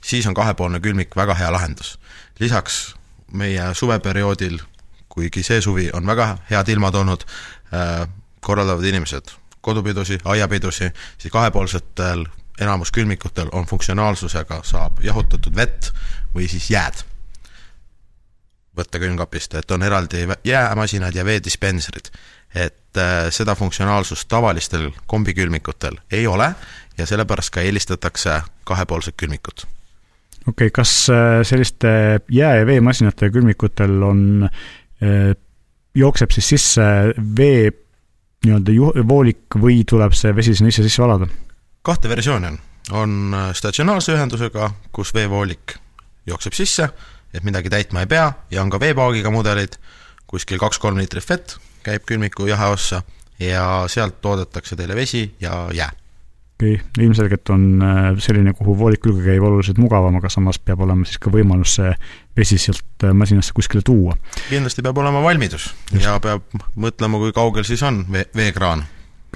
siis 0.00 0.26
on 0.26 0.34
kahepoolne 0.34 0.80
külmik 0.80 1.16
väga 1.16 1.34
hea 1.34 1.52
lahendus. 1.52 1.98
lisaks 2.38 2.94
meie 3.32 3.74
suveperioodil, 3.74 4.58
kuigi 5.08 5.42
see 5.42 5.60
suvi 5.60 5.90
on 5.92 6.06
väga 6.06 6.38
head 6.50 6.68
ilmad 6.68 6.94
olnud 6.94 7.24
äh,, 7.74 8.08
korraldavad 8.40 8.84
inimesed 8.84 9.30
kodupidusi, 9.60 10.18
aiapidusi, 10.24 10.90
siis 11.18 11.32
kahepoolsetel 11.32 12.26
enamus 12.60 12.92
külmikutel 12.92 13.48
on 13.52 13.66
funktsionaalsusega, 13.66 14.60
saab 14.62 15.02
jahutatud 15.02 15.56
vett 15.56 15.90
või 16.34 16.48
siis 16.48 16.70
jääd 16.70 17.02
võtta 18.76 19.00
külmkapist, 19.00 19.54
et 19.56 19.70
on 19.70 19.82
eraldi 19.82 20.26
jäämasinad 20.44 21.14
ja 21.14 21.24
veedispenserid. 21.24 22.10
et 22.54 22.96
äh, 22.96 23.26
seda 23.30 23.54
funktsionaalsust 23.54 24.28
tavalistel 24.28 24.90
kombikülmikutel 25.06 25.96
ei 26.10 26.26
ole 26.26 26.54
ja 26.98 27.06
sellepärast 27.06 27.50
ka 27.54 27.60
eelistatakse 27.60 28.40
kahepoolset 28.64 29.14
külmikut. 29.16 29.66
okei 30.48 30.66
okay,, 30.66 30.70
kas 30.70 31.10
äh, 31.10 31.42
selliste 31.42 32.20
jää- 32.28 32.56
ja 32.56 32.66
veemasinate 32.66 33.30
külmikutel 33.30 34.02
on, 34.02 34.48
äh, 35.02 35.36
jookseb 35.94 36.30
siis 36.30 36.48
sisse 36.48 36.82
vee 37.36 37.72
nii-öelda 38.46 39.08
voolik 39.08 39.58
või 39.58 39.82
tuleb 39.88 40.14
see 40.14 40.36
vesi 40.36 40.54
sinna 40.54 40.68
ise 40.68 40.82
sisse 40.86 41.02
valada? 41.02 41.28
kahte 41.82 42.08
versiooni 42.08 42.46
on, 42.46 42.58
on 42.90 43.34
äh, 43.34 43.50
statsionaarse 43.54 44.14
ühendusega, 44.14 44.70
kus 44.92 45.14
veevoolik 45.14 45.78
jookseb 46.26 46.52
sisse, 46.52 46.88
et 47.34 47.44
midagi 47.44 47.70
täitma 47.70 48.02
ei 48.02 48.10
pea, 48.10 48.32
ja 48.50 48.62
on 48.62 48.70
ka 48.70 48.80
veepaagiga 48.80 49.30
mudelid, 49.30 49.76
kuskil 50.26 50.58
kaks-kolm 50.58 50.98
liitrit 50.98 51.28
vett 51.28 51.58
käib 51.86 52.02
külmiku 52.06 52.48
jaheossa 52.50 53.02
ja 53.38 53.84
sealt 53.86 54.20
toodetakse 54.20 54.76
teile 54.76 54.96
vesi 54.96 55.28
ja 55.40 55.68
jää 55.74 55.92
okei 56.56 56.74
okay., 56.74 57.04
ilmselgelt 57.04 57.50
on 57.52 57.64
äh, 57.82 58.06
selline, 58.22 58.54
kuhu 58.56 58.76
voolik 58.78 59.02
külge 59.04 59.24
käib, 59.26 59.44
oluliselt 59.44 59.78
mugavam, 59.80 60.16
aga 60.16 60.30
samas 60.32 60.58
peab 60.58 60.80
olema 60.86 61.04
siis 61.04 61.20
ka 61.20 61.30
võimalus 61.32 61.76
see 61.76 61.92
vesi 62.36 62.58
sealt 62.60 63.04
äh, 63.04 63.12
masinasse 63.12 63.52
kuskile 63.56 63.84
tuua. 63.84 64.16
kindlasti 64.48 64.84
peab 64.86 64.98
olema 65.02 65.22
valmidus 65.24 65.68
Just. 65.92 66.04
ja 66.06 66.16
peab 66.22 66.48
mõtlema, 66.80 67.20
kui 67.20 67.36
kaugel 67.36 67.68
siis 67.68 67.84
on 67.86 68.04
vee, 68.12 68.24
veekraan 68.36 68.86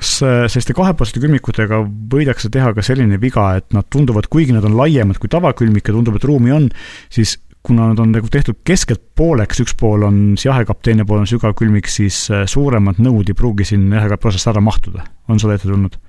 kas 0.01 0.17
äh, 0.25 0.41
selliste 0.49 0.77
kahepoolsete 0.77 1.21
külmikutega 1.21 1.83
võidakse 2.15 2.49
teha 2.53 2.73
ka 2.77 2.85
selline 2.87 3.21
viga, 3.21 3.53
et 3.61 3.69
nad 3.77 3.89
tunduvad, 3.93 4.31
kuigi 4.33 4.57
nad 4.57 4.65
on 4.65 4.79
laiemad 4.81 5.21
kui 5.21 5.29
tavakülmik 5.29 5.93
ja 5.93 5.97
tundub, 5.97 6.17
et 6.17 6.25
ruumi 6.25 6.57
on, 6.57 6.73
siis 7.13 7.37
kuna 7.61 7.91
nad 7.91 7.99
on 8.01 8.15
nagu 8.17 8.31
tehtud 8.33 8.63
keskelt 8.65 9.11
pooleks, 9.21 9.61
üks 9.61 9.77
pool 9.77 10.07
on 10.09 10.21
siis 10.39 10.49
jahekapp, 10.49 10.81
teine 10.81 11.05
pool 11.05 11.21
on 11.21 11.29
sügavkülmik, 11.29 11.91
siis 11.93 12.31
suuremad 12.49 13.03
nõud 13.05 13.29
ei 13.29 13.37
pruugi 13.37 13.67
siin 13.69 13.91
jahekapi 13.93 14.31
osast 14.31 14.49
ära 14.49 14.63
mahtuda. 14.65 15.05
on 15.29 15.43
seda 15.43 15.59
ette 15.59 15.69
tulnud? 15.69 16.01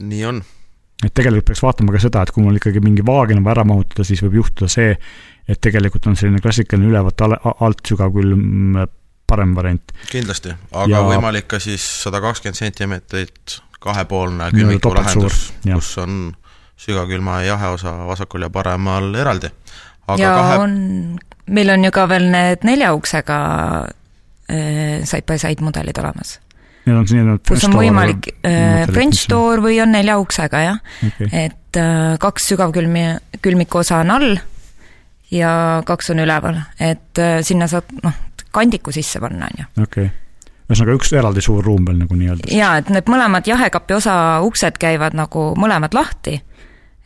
Nii 0.00 0.24
on. 0.26 0.42
et 1.04 1.12
tegelikult 1.14 1.50
peaks 1.52 1.62
vaatama 1.62 1.94
ka 1.94 2.02
seda, 2.02 2.24
et 2.24 2.32
kui 2.34 2.44
mul 2.44 2.58
ikkagi 2.58 2.82
mingi 2.84 3.04
vaagin 3.06 3.40
on 3.40 3.46
vaja 3.46 3.58
ära 3.58 3.68
mahutada, 3.68 4.06
siis 4.06 4.22
võib 4.24 4.40
juhtuda 4.40 4.70
see, 4.72 4.94
et 5.48 5.60
tegelikult 5.60 6.06
on 6.10 6.16
selline 6.18 6.42
klassikaline 6.42 6.90
ülevalt 6.90 7.24
alt 7.24 7.82
sügavkülm 7.88 8.78
parem 9.28 9.54
variant. 9.56 9.94
kindlasti, 10.10 10.54
aga 10.72 10.92
ja... 10.92 11.02
võimalik 11.08 11.48
ka 11.50 11.60
siis 11.62 11.84
sada 12.04 12.20
kakskümmend 12.24 12.60
sentimeetrit 12.60 13.58
kahepoolne 13.84 14.50
külmiku 14.54 14.94
lahendus, 14.96 15.50
kus 15.64 15.90
on 16.02 16.22
sügavkülma 16.80 17.42
ja 17.42 17.54
jaheosa 17.54 17.96
vasakul 18.08 18.46
ja 18.46 18.50
paremal 18.50 19.12
eraldi. 19.14 19.50
ja 20.18 20.32
kahe... 20.38 20.62
on, 20.64 20.78
meil 21.46 21.74
on 21.76 21.84
ju 21.84 21.92
ka 21.94 22.08
veel 22.08 22.30
need 22.32 22.64
nelja 22.66 22.94
uksega 22.96 23.38
äh, 23.84 25.04
side-by-side 25.04 25.64
mudelid 25.64 26.00
olemas 26.00 26.38
Need 26.84 26.96
on 26.98 27.06
selline 27.08 27.36
kus 27.48 27.64
on 27.68 27.76
võimalik 27.78 28.28
äh, 28.44 28.84
French 28.90 29.28
door 29.30 29.62
või 29.64 29.78
on 29.80 29.94
nelja 29.94 30.18
uksega, 30.20 30.64
jah 30.66 30.82
okay.. 31.06 31.30
et 31.46 31.78
äh, 31.80 32.16
kaks 32.20 32.50
sügavkülmi, 32.52 33.06
külmiku 33.44 33.80
osa 33.80 34.02
on 34.04 34.12
all 34.12 34.34
ja 35.32 35.54
kaks 35.86 36.12
on 36.12 36.20
üleval, 36.26 36.60
et 36.76 37.22
äh, 37.22 37.38
sinna 37.46 37.70
saad 37.72 37.88
noh, 38.04 38.20
kandiku 38.54 38.92
sisse 38.94 39.22
panna, 39.22 39.48
on 39.48 39.64
ju. 39.64 39.70
okei 39.86 40.10
okay 40.10 40.12
ühesõnaga 40.64 40.96
üks 40.96 41.12
eraldi 41.12 41.42
suur 41.44 41.64
ruum 41.64 41.84
veel 41.84 41.98
nagu 42.00 42.16
nii-öelda. 42.16 42.48
jaa, 42.54 42.78
et 42.80 42.90
need 42.92 43.08
mõlemad 43.12 43.48
jahekapi 43.48 43.96
osa 43.98 44.14
uksed 44.46 44.78
käivad 44.80 45.16
nagu 45.16 45.50
mõlemad 45.60 45.96
lahti, 45.96 46.38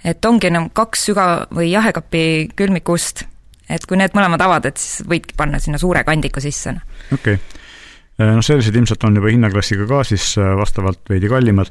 et 0.07 0.25
ongi 0.25 0.51
nagu 0.55 0.71
kaks 0.75 1.09
süga- 1.11 1.47
või 1.55 1.73
jahekapi 1.73 2.23
külmikust, 2.59 3.25
et 3.69 3.87
kui 3.87 3.99
need 3.99 4.15
mõlemad 4.15 4.43
avad, 4.47 4.69
et 4.71 4.79
siis 4.79 5.07
võidki 5.09 5.35
panna 5.37 5.59
sinna 5.59 5.79
suure 5.79 6.05
kandiku 6.07 6.41
sisse. 6.41 6.77
Noh. 6.77 6.85
okei 7.13 7.35
okay., 7.35 7.58
noh 8.19 8.43
sellised 8.45 8.75
ilmselt 8.75 9.05
on 9.07 9.19
juba 9.21 9.31
hinnaklassiga 9.31 9.87
ka 9.87 10.03
siis 10.07 10.33
vastavalt 10.59 11.05
veidi 11.11 11.31
kallimad, 11.31 11.71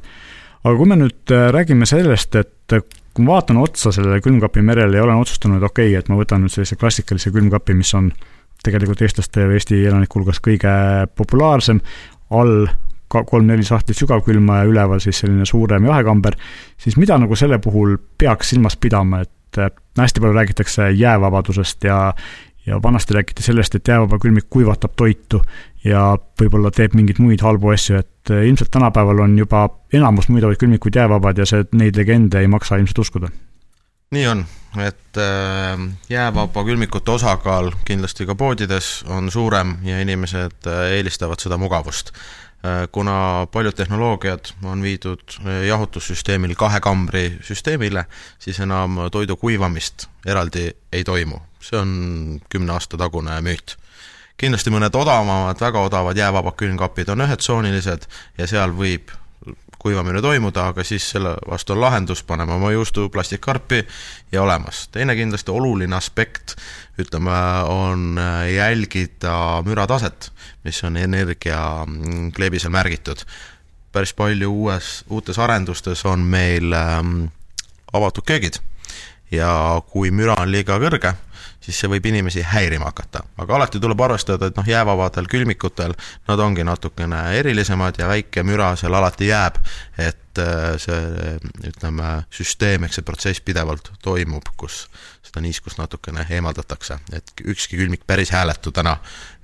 aga 0.63 0.75
kui 0.77 0.87
me 0.87 0.95
nüüd 0.99 1.33
räägime 1.55 1.87
sellest, 1.89 2.37
et 2.39 2.77
kui 3.17 3.25
ma 3.25 3.39
vaatan 3.39 3.59
otsa 3.59 3.91
sellele 3.91 4.21
külmkapi 4.21 4.61
merele 4.61 4.99
ja 4.99 5.03
olen 5.03 5.23
otsustanud, 5.23 5.63
okei 5.63 5.89
okay,, 5.91 5.99
et 5.99 6.09
ma 6.11 6.19
võtan 6.19 6.43
nüüd 6.43 6.53
sellise 6.53 6.77
klassikalise 6.79 7.33
külmkapi, 7.33 7.75
mis 7.77 7.93
on 7.97 8.11
tegelikult 8.63 9.01
eestlaste 9.01 9.47
või 9.47 9.57
Eesti 9.57 9.79
elanike 9.85 10.19
hulgas 10.19 10.41
kõige 10.43 10.73
populaarsem, 11.17 11.81
all 12.29 12.67
kolm-neli 13.07 13.63
sahtlit 13.63 13.97
sügavkülma 13.97 14.61
ja 14.61 14.69
üleval 14.69 15.01
siis 15.03 15.21
selline 15.23 15.45
suurem 15.47 15.85
jahekamber, 15.87 16.35
siis 16.77 16.97
mida 16.99 17.17
nagu 17.17 17.37
selle 17.39 17.59
puhul 17.63 17.95
peaks 18.19 18.51
silmas 18.53 18.75
pidama, 18.77 19.23
et 19.23 19.33
hästi 19.97 20.21
palju 20.21 20.35
räägitakse 20.35 20.89
jäävabadusest 20.93 21.87
ja 21.87 22.11
ja 22.67 22.79
vanasti 22.83 23.13
räägiti 23.13 23.43
sellest, 23.43 23.75
et 23.75 23.87
jäävaba 23.87 24.19
külmik 24.19 24.49
kuivatab 24.49 24.95
toitu 24.95 25.41
ja 25.83 26.17
võib-olla 26.41 26.71
teeb 26.75 26.95
mingeid 26.97 27.19
muid 27.23 27.41
halbu 27.41 27.71
asju, 27.73 28.01
et 28.03 28.31
ilmselt 28.43 28.71
tänapäeval 28.71 29.23
on 29.23 29.37
juba 29.39 29.67
enamus 29.93 30.27
müüdavaid 30.29 30.59
külmikuid 30.59 30.99
jäävabad 30.99 31.39
ja 31.39 31.45
see, 31.47 31.65
neid 31.79 31.97
legende 31.97 32.41
ei 32.43 32.47
maksa 32.51 32.79
ilmselt 32.79 32.99
uskuda. 33.05 33.29
nii 34.11 34.27
on, 34.27 34.45
et 34.83 35.19
äh, 35.19 35.79
jäävaba 36.09 36.63
külmikute 36.63 37.11
osakaal 37.11 37.71
kindlasti 37.85 38.25
ka 38.25 38.35
poodides 38.35 39.03
on 39.07 39.31
suurem 39.31 39.77
ja 39.83 40.01
inimesed 40.01 40.67
äh, 40.67 40.91
eelistavad 40.99 41.39
seda 41.43 41.57
mugavust 41.57 42.11
kuna 42.91 43.47
paljud 43.51 43.75
tehnoloogiad 43.75 44.45
on 44.63 44.81
viidud 44.81 45.21
äh, 45.39 45.65
jahutussüsteemil 45.67 46.55
kahe 46.55 46.79
kambri 46.79 47.37
süsteemile, 47.41 48.05
siis 48.39 48.59
enam 48.59 48.97
toidu 49.11 49.37
kuivamist 49.37 50.07
eraldi 50.25 50.71
ei 50.91 51.03
toimu. 51.03 51.39
see 51.61 51.79
on 51.79 52.39
kümne 52.49 52.71
aasta 52.71 52.97
tagune 52.97 53.41
müüt. 53.41 53.75
kindlasti 54.37 54.71
mõned 54.71 54.95
odavamad, 54.95 55.61
väga 55.61 55.81
odavad 55.81 56.17
jäävabad 56.17 56.55
külmkapid 56.55 57.09
on 57.09 57.21
ühetsoonilised 57.21 58.07
ja 58.37 58.47
seal 58.47 58.71
võib 58.71 59.11
kuivamine 59.79 60.21
toimuda, 60.21 60.67
aga 60.71 60.83
siis 60.83 61.09
selle 61.09 61.35
vastu 61.49 61.73
on 61.73 61.81
lahendus, 61.81 62.23
paneme 62.23 62.53
oma 62.53 62.71
juustu 62.71 63.09
plastikkarpi 63.09 63.83
ja 64.31 64.43
olemas. 64.43 64.87
teine 64.91 65.15
kindlasti 65.15 65.51
oluline 65.51 65.95
aspekt, 65.95 66.55
ütleme, 66.99 67.37
on 67.67 68.19
jälgida 68.55 69.63
mürataset, 69.65 70.31
mis 70.63 70.83
on 70.83 70.97
energia 70.97 71.85
mm, 71.85 72.31
kleebisel 72.31 72.71
märgitud. 72.71 73.25
päris 73.91 74.13
palju 74.13 74.51
uues, 74.51 75.05
uutes 75.09 75.39
arendustes 75.39 76.05
on 76.05 76.19
meil 76.19 76.73
ähm, 76.73 77.23
avatud 77.93 78.25
köögid 78.25 78.59
ja 79.31 79.81
kui 79.87 80.11
müra 80.11 80.35
on 80.41 80.51
liiga 80.51 80.77
kõrge, 80.79 81.13
siis 81.67 81.81
see 81.83 81.89
võib 81.91 82.05
inimesi 82.07 82.43
häirima 82.47 82.87
hakata. 82.87 83.23
aga 83.43 83.55
alati 83.57 83.81
tuleb 83.83 84.01
arvestada, 84.01 84.47
et 84.47 84.55
noh, 84.59 84.67
jäävabadel 84.67 85.27
külmikutel 85.31 85.95
nad 86.29 86.39
ongi 86.39 86.63
natukene 86.63 87.21
erilisemad 87.39 87.99
ja 87.99 88.07
väike 88.07 88.43
müra 88.47 88.71
seal 88.79 88.95
alati 88.95 89.27
jääb, 89.27 89.59
et 89.99 90.41
äh, 90.43 90.77
see 90.79 91.35
ütleme, 91.67 92.13
süsteem, 92.31 92.87
eks 92.87 93.01
see 93.01 93.07
protsess 93.07 93.43
pidevalt 93.43 93.91
toimub, 94.03 94.53
kus 94.57 94.85
seda 95.27 95.43
niiskust 95.43 95.81
natukene 95.81 96.23
eemaldatakse, 96.29 97.01
et 97.11 97.33
ükski 97.43 97.79
külmik 97.79 98.07
päris 98.07 98.31
hääletu 98.31 98.71
täna 98.71 98.97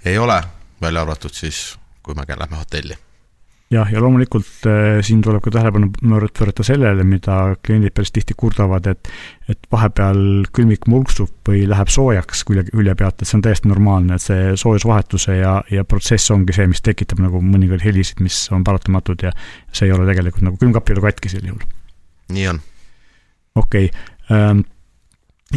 ei 0.05 0.17
ole, 0.17 0.39
välja 0.81 1.03
arvatud 1.03 1.35
siis, 1.35 1.73
kui 2.03 2.15
me 2.15 2.27
lähme 2.27 2.59
hotelli 2.59 2.97
jah, 3.73 3.89
ja 3.91 4.01
loomulikult 4.01 4.67
äh, 4.69 4.99
siin 5.05 5.21
tuleb 5.23 5.43
ka 5.43 5.51
tähelepanu 5.53 5.89
pöörata 6.37 6.65
sellele, 6.65 7.03
mida 7.07 7.55
kliendid 7.65 7.95
päris 7.95 8.13
tihti 8.15 8.35
kurdavad, 8.37 8.87
et 8.91 9.11
et 9.51 9.67
vahepeal 9.71 10.45
külmik 10.55 10.85
mulksub 10.87 11.49
või 11.49 11.65
läheb 11.67 11.89
soojaks 11.91 12.45
külje, 12.47 12.63
külje 12.69 12.95
pealt, 12.95 13.19
et 13.19 13.27
see 13.27 13.37
on 13.37 13.43
täiesti 13.43 13.67
normaalne, 13.67 14.15
et 14.15 14.23
see 14.23 14.53
soojusvahetuse 14.59 15.35
ja, 15.35 15.57
ja 15.71 15.83
protsess 15.83 16.31
ongi 16.31 16.55
see, 16.55 16.69
mis 16.71 16.83
tekitab 16.85 17.19
nagu 17.23 17.41
mõningaid 17.43 17.83
helisid, 17.83 18.23
mis 18.23 18.45
on 18.55 18.63
paratamatud 18.63 19.25
ja 19.27 19.33
see 19.71 19.89
ei 19.89 19.95
ole 19.95 20.07
tegelikult 20.07 20.47
nagu 20.47 20.61
külmkapp 20.61 20.89
ei 20.89 20.97
ole 20.97 21.07
katki 21.09 21.33
sel 21.33 21.49
juhul. 21.51 21.65
nii 22.33 22.47
on. 22.53 22.61
okei 23.59 23.91
okay. 23.91 24.63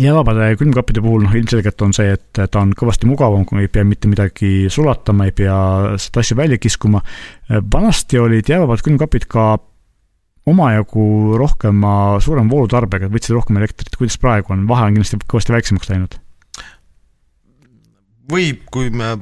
Jäävabade 0.01 0.51
külmkappide 0.61 1.01
puhul 1.05 1.25
noh, 1.25 1.35
ilmselgelt 1.39 1.83
on 1.85 1.95
see, 1.97 2.11
et 2.17 2.41
ta 2.41 2.61
on 2.61 2.75
kõvasti 2.77 3.09
mugavam, 3.09 3.45
kui 3.49 3.65
ei 3.65 3.71
pea 3.73 3.85
mitte 3.87 4.11
midagi 4.11 4.69
sulatama, 4.73 5.29
ei 5.29 5.35
pea 5.37 5.57
seda 6.03 6.23
asja 6.25 6.37
välja 6.37 6.59
kiskuma. 6.61 7.01
vanasti 7.73 8.19
olid 8.19 8.49
jäävabad 8.49 8.85
külmkapid 8.85 9.27
ka 9.31 9.57
omajagu 10.47 11.37
rohkema, 11.41 12.21
suurema 12.23 12.51
voolutarbega, 12.51 13.11
võtsid 13.11 13.35
rohkem 13.35 13.59
elektrit, 13.59 13.97
kuidas 13.99 14.19
praegu 14.23 14.55
on, 14.55 14.69
vahe 14.69 14.87
on 14.87 14.99
kindlasti 14.99 15.19
kõvasti 15.27 15.57
väiksemaks 15.57 15.91
läinud? 15.91 16.21
võib, 18.27 18.65
kui 18.75 18.91
me 18.91 19.13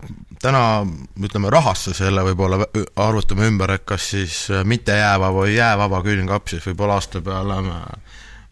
täna 0.40 0.80
ütleme 1.20 1.50
rahasse 1.52 1.92
selle 1.96 2.22
võib-olla 2.24 2.64
arvutame 3.04 3.48
ümber, 3.50 3.74
et 3.76 3.84
kas 3.84 4.06
siis 4.14 4.38
mitte 4.64 4.96
jäävaba 4.96 5.44
või 5.44 5.56
jäävaba 5.58 6.00
külmkapp, 6.06 6.48
siis 6.48 6.64
võib-olla 6.70 6.96
aasta 6.96 7.20
peale 7.24 7.58
me 7.66 7.80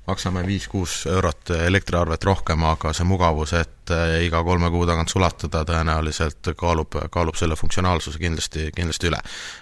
maksame 0.07 0.43
viis-kuus 0.47 1.07
eurot 1.07 1.51
elektriarvet 1.51 2.25
rohkem, 2.25 2.65
aga 2.67 2.91
see 2.97 3.07
mugavus, 3.07 3.53
et 3.55 3.93
eh, 3.95 4.25
iga 4.27 4.43
kolme 4.45 4.71
kuu 4.75 4.87
tagant 4.87 5.13
sulatada, 5.13 5.63
tõenäoliselt 5.69 6.53
kaalub, 6.59 6.97
kaalub 7.15 7.39
selle 7.39 7.57
funktsionaalsuse 7.59 8.19
kindlasti, 8.19 8.71
kindlasti 8.75 9.11
üle. 9.13 9.21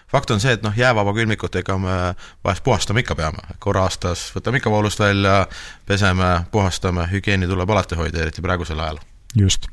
fakt 0.09 0.30
on 0.32 0.40
see, 0.40 0.54
et 0.56 0.64
noh, 0.64 0.76
jäävaba 0.76 1.12
külmikut, 1.16 1.61
ega 1.61 1.76
me 1.78 1.97
vahest 2.44 2.64
puhastama 2.64 3.04
ikka 3.04 3.16
peame, 3.18 3.44
korra 3.59 3.85
aastas 3.88 4.30
võtame 4.37 4.62
ikka 4.62 4.73
voolust 4.73 5.00
välja, 5.00 5.44
peseme, 5.87 6.30
puhastame, 6.52 7.04
hügieeni 7.12 7.49
tuleb 7.50 7.70
alati 7.70 7.99
hoida, 8.00 8.23
eriti 8.25 8.44
praegusel 8.44 8.80
ajal. 8.80 9.00
just. 9.37 9.68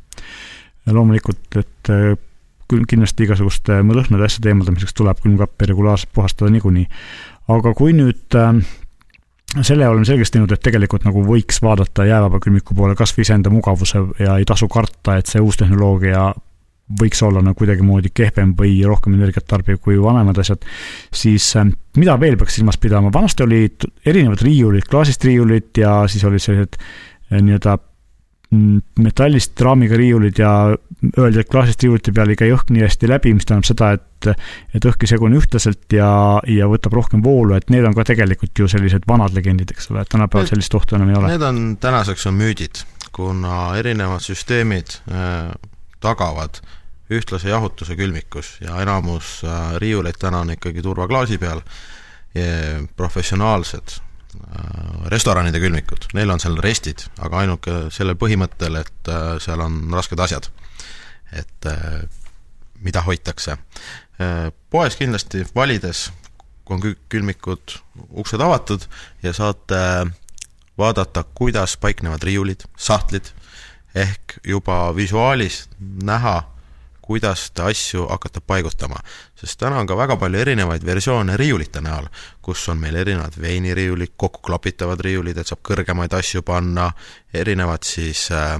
loomulikult, 0.86 1.48
et 1.56 1.94
eh, 1.96 2.18
kindlasti 2.68 3.24
igasuguste 3.24 3.80
lõhnade 3.80 4.28
asjade 4.28 4.52
eemaldamiseks 4.52 4.94
tuleb 5.00 5.24
külmkappi 5.24 5.72
regulaarselt 5.72 6.12
puhastada 6.14 6.52
niikuinii. 6.52 6.90
aga 7.48 7.72
kui 7.74 7.94
nüüd 7.96 8.36
äh, 8.36 8.60
selle 9.62 9.88
oleme 9.88 10.06
selgeks 10.06 10.34
teinud, 10.34 10.52
et 10.52 10.64
tegelikult 10.64 11.06
nagu 11.08 11.24
võiks 11.26 11.62
vaadata 11.64 12.06
jäävaba 12.08 12.42
külmiku 12.44 12.76
poole 12.76 12.98
kas 13.00 13.14
või 13.16 13.24
iseenda 13.26 13.52
mugavuse 13.54 14.04
ja 14.20 14.38
ei 14.38 14.46
tasu 14.48 14.68
karta, 14.72 15.18
et 15.18 15.32
see 15.32 15.42
uus 15.44 15.58
tehnoloogia 15.60 16.30
võiks 17.02 17.20
olla 17.26 17.42
nagu 17.44 17.58
kuidagimoodi 17.60 18.14
kehvem 18.16 18.54
või 18.60 18.78
rohkem 18.88 19.18
energiat 19.18 19.48
tarbiv 19.48 19.80
kui 19.84 19.98
vanemad 20.00 20.38
asjad, 20.40 20.64
siis 21.12 21.50
äh, 21.60 21.68
mida 22.00 22.16
veel 22.20 22.38
peaks 22.40 22.60
silmas 22.60 22.80
pidama, 22.80 23.12
vanasti 23.14 23.44
olid 23.44 23.88
erinevad 24.08 24.44
riiulid, 24.46 24.88
klaasist 24.88 25.26
riiulid 25.28 25.82
ja 25.82 26.00
siis 26.12 26.24
olid 26.28 26.44
sellised 26.44 26.80
äh, 26.80 27.42
nii-öelda 27.42 27.78
metallist 28.50 29.60
raamiga 29.62 29.98
riiulid 30.00 30.40
ja 30.40 30.52
öeldi, 31.20 31.42
et 31.42 31.50
klaasist 31.52 31.84
riiulite 31.84 32.14
peal 32.16 32.32
ei 32.32 32.40
käi 32.40 32.54
õhk 32.56 32.72
nii 32.72 32.86
hästi 32.86 33.10
läbi, 33.12 33.34
mis 33.36 33.48
tähendab 33.48 33.68
seda, 33.68 33.90
et 33.98 34.06
et 34.74 34.86
õhk 34.88 35.04
ei 35.04 35.12
segune 35.12 35.38
ühtlaselt 35.38 35.94
ja, 35.94 36.10
ja 36.50 36.70
võtab 36.72 36.96
rohkem 36.98 37.22
voolu, 37.24 37.54
et 37.58 37.68
need 37.70 37.86
on 37.86 37.94
ka 37.96 38.08
tegelikult 38.08 38.58
ju 38.58 38.70
sellised 38.72 39.06
vanad 39.08 39.36
legendid, 39.36 39.70
eks 39.76 39.92
ole, 39.92 40.02
et 40.02 40.10
tänapäeval 40.10 40.48
sellist 40.50 40.74
ohtu 40.80 40.98
enam 40.98 41.12
ei 41.12 41.20
ole. 41.20 41.34
Need 41.36 41.46
on, 41.46 41.62
tänaseks 41.84 42.26
on 42.32 42.40
müüdid, 42.40 42.82
kuna 43.14 43.76
erinevad 43.78 44.24
süsteemid 44.26 44.98
äh, 45.12 45.52
tagavad 46.04 46.64
ühtlase 47.14 47.52
jahutuse 47.52 47.96
külmikus 48.00 48.56
ja 48.64 48.80
enamus 48.82 49.38
äh, 49.46 49.78
riiuleid 49.84 50.18
täna 50.20 50.42
on 50.48 50.56
ikkagi 50.58 50.84
turvaklaasi 50.86 51.38
peal, 51.42 51.64
professionaalsed 53.00 53.96
restoranide 55.12 55.60
külmikud, 55.60 56.10
neil 56.18 56.32
on 56.34 56.42
seal 56.44 56.58
restid, 56.64 57.06
aga 57.24 57.44
ainuke 57.44 57.76
sellel 57.94 58.18
põhimõttel, 58.20 58.80
et 58.82 59.12
äh, 59.12 59.36
seal 59.44 59.62
on 59.64 59.80
rasked 59.94 60.20
asjad. 60.20 60.50
et 61.32 61.66
äh, 61.68 62.04
mida 62.80 63.02
hoitakse. 63.02 63.58
poes 64.70 64.96
kindlasti 64.96 65.44
valides, 65.56 66.12
kui 66.66 66.76
on 66.76 66.96
külmikud 67.10 67.74
uksed 68.22 68.42
avatud 68.42 68.86
ja 69.24 69.34
saate 69.34 69.80
vaadata, 70.78 71.24
kuidas 71.34 71.78
paiknevad 71.78 72.24
riiulid, 72.24 72.64
sahtlid, 72.78 73.30
ehk 73.96 74.38
juba 74.46 74.96
visuaalis 74.96 75.68
näha, 75.80 76.44
kuidas 77.08 77.52
te 77.56 77.64
asju 77.64 78.08
hakkate 78.10 78.42
paigutama. 78.44 79.00
sest 79.36 79.60
täna 79.60 79.80
on 79.80 79.88
ka 79.88 79.98
väga 79.98 80.18
palju 80.18 80.40
erinevaid 80.40 80.86
versioone 80.86 81.38
riiulite 81.38 81.82
näol, 81.82 82.10
kus 82.42 82.68
on 82.70 82.78
meil 82.78 82.96
erinevad 82.96 83.40
veiniriiulid, 83.42 84.18
kokkuklapitavad 84.18 85.00
riiulid, 85.00 85.38
et 85.38 85.48
saab 85.48 85.64
kõrgemaid 85.64 86.14
asju 86.14 86.44
panna, 86.44 86.92
erinevad 87.34 87.88
siis 87.88 88.28
äh, 88.32 88.58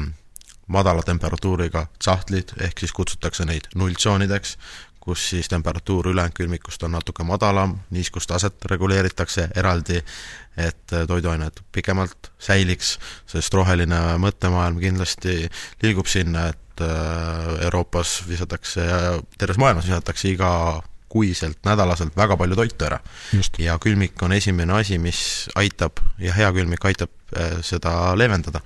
madala 0.68 1.04
temperatuuriga 1.04 1.88
sahtlid, 2.04 2.56
ehk 2.62 2.80
siis 2.80 2.94
kutsutakse 2.96 3.46
neid 3.46 3.68
nulltsoonideks, 3.76 4.58
kus 5.08 5.30
siis 5.30 5.48
temperatuur 5.48 6.10
ülejäänud 6.12 6.36
külmikust 6.36 6.84
on 6.84 6.92
natuke 6.92 7.24
madalam, 7.24 7.78
niiskustaset 7.96 8.66
reguleeritakse 8.66 9.50
eraldi, 9.56 10.02
et 10.58 10.96
toiduained 11.08 11.62
pikemalt 11.72 12.32
säiliks, 12.40 12.98
sest 13.28 13.54
roheline 13.56 14.02
mõttemaailm 14.20 14.82
kindlasti 14.84 15.38
liigub 15.84 16.12
sinna, 16.12 16.50
et 16.52 16.67
äh, 16.84 17.64
Euroopas 17.68 18.22
visatakse 18.28 18.86
ja 18.86 19.00
terves 19.38 19.60
maailmas 19.62 19.88
visatakse 19.88 20.30
iga 20.30 20.52
kuiselt, 21.10 21.60
nädalaselt 21.66 22.16
väga 22.18 22.38
palju 22.38 22.56
toitu 22.56 22.86
ära. 22.86 23.00
ja 23.60 23.78
külmik 23.80 24.22
on 24.22 24.34
esimene 24.36 24.74
asi, 24.74 24.98
mis 24.98 25.50
aitab 25.56 26.02
ja 26.20 26.34
hea 26.34 26.52
külmik 26.54 26.86
aitab 26.86 27.12
äh, 27.36 27.60
seda 27.62 28.16
leevendada. 28.16 28.62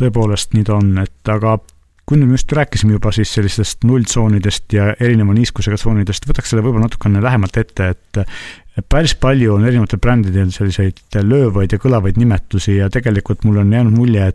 tõepoolest, 0.00 0.52
nii 0.52 0.64
ta 0.64 0.76
on, 0.76 0.92
et 1.00 1.32
aga 1.32 1.58
kui 2.06 2.18
nüüd 2.20 2.30
me 2.30 2.38
just 2.38 2.52
rääkisime 2.54 2.94
juba 2.94 3.10
siis 3.12 3.32
sellistest 3.34 3.82
nulltsoonidest 3.84 4.72
ja 4.76 4.92
erineva 5.00 5.34
niiskusega 5.34 5.78
tsoonidest, 5.80 6.28
võtaks 6.28 6.52
selle 6.52 6.62
võib-olla 6.62 6.86
natukene 6.86 7.22
lähemalt 7.24 7.56
ette, 7.58 7.88
et 7.96 8.84
päris 8.92 9.16
palju 9.18 9.56
on 9.56 9.64
erinevatel 9.66 9.98
brändidel 10.02 10.52
selliseid 10.54 11.00
löövaid 11.16 11.74
ja 11.74 11.80
kõlavaid 11.82 12.20
nimetusi 12.20 12.76
ja 12.76 12.90
tegelikult 12.92 13.42
mul 13.48 13.58
on 13.64 13.72
jäänud 13.72 13.96
mulje, 13.96 14.28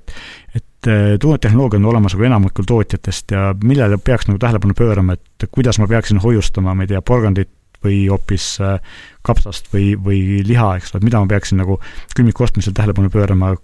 et 0.56 0.68
et 0.82 1.20
tuuletehnoloogia 1.22 1.80
on 1.80 1.86
olemas 1.86 2.16
nagu 2.16 2.26
enamikul 2.26 2.66
tootjatest 2.68 3.32
ja 3.32 3.56
millele 3.64 3.98
peaks 3.98 4.28
nagu 4.28 4.40
tähelepanu 4.40 4.74
pöörama, 4.78 5.14
et 5.14 5.50
kuidas 5.52 5.80
ma 5.80 5.88
peaksin 5.88 6.22
hoiustama, 6.24 6.76
ma 6.76 6.84
ei 6.84 6.92
tea, 6.94 7.02
porgandit 7.02 7.52
või 7.86 8.06
hoopis 8.10 8.56
äh, 8.62 8.80
kapsast 9.26 9.70
või, 9.74 9.94
või 9.98 10.42
liha, 10.46 10.76
eks 10.78 10.94
ole, 10.94 11.02
et 11.02 11.10
mida 11.10 11.22
ma 11.22 11.30
peaksin 11.30 11.62
nagu 11.62 11.80
külmiku 12.16 12.46
ostmisel 12.46 12.74
tähelepanu 12.78 13.10
pöörama 13.10 13.56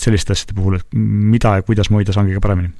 selliste 0.00 0.34
asjade 0.34 0.54
puhul, 0.54 0.78
et 0.78 0.86
mida 0.94 1.56
ja 1.58 1.66
kuidas 1.66 1.90
ma 1.90 1.98
hoida 1.98 2.14
saan 2.14 2.30
kõige 2.30 2.42
paremini 2.42 2.70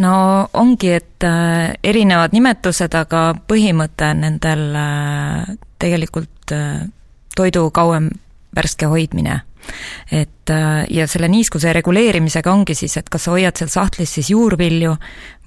no 0.00 0.14
ongi, 0.56 0.92
et 0.96 1.24
äh, 1.28 1.72
erinevad 1.84 2.36
nimetused, 2.36 2.96
aga 2.96 3.30
põhimõte 3.48 4.12
on 4.12 4.24
nendel 4.26 4.66
tegelikult 5.80 6.56
toidu 7.36 7.70
kauem 7.72 8.10
värske 8.56 8.88
hoidmine. 8.88 9.40
Et 10.12 10.52
ja 10.90 11.06
selle 11.06 11.28
niiskuse 11.32 11.72
reguleerimisega 11.72 12.52
ongi 12.52 12.74
siis, 12.76 12.96
et 12.98 13.08
kas 13.12 13.26
sa 13.26 13.34
hoiad 13.36 13.56
seal 13.56 13.70
sahtlis 13.72 14.14
siis 14.18 14.32
juurvilju 14.32 14.96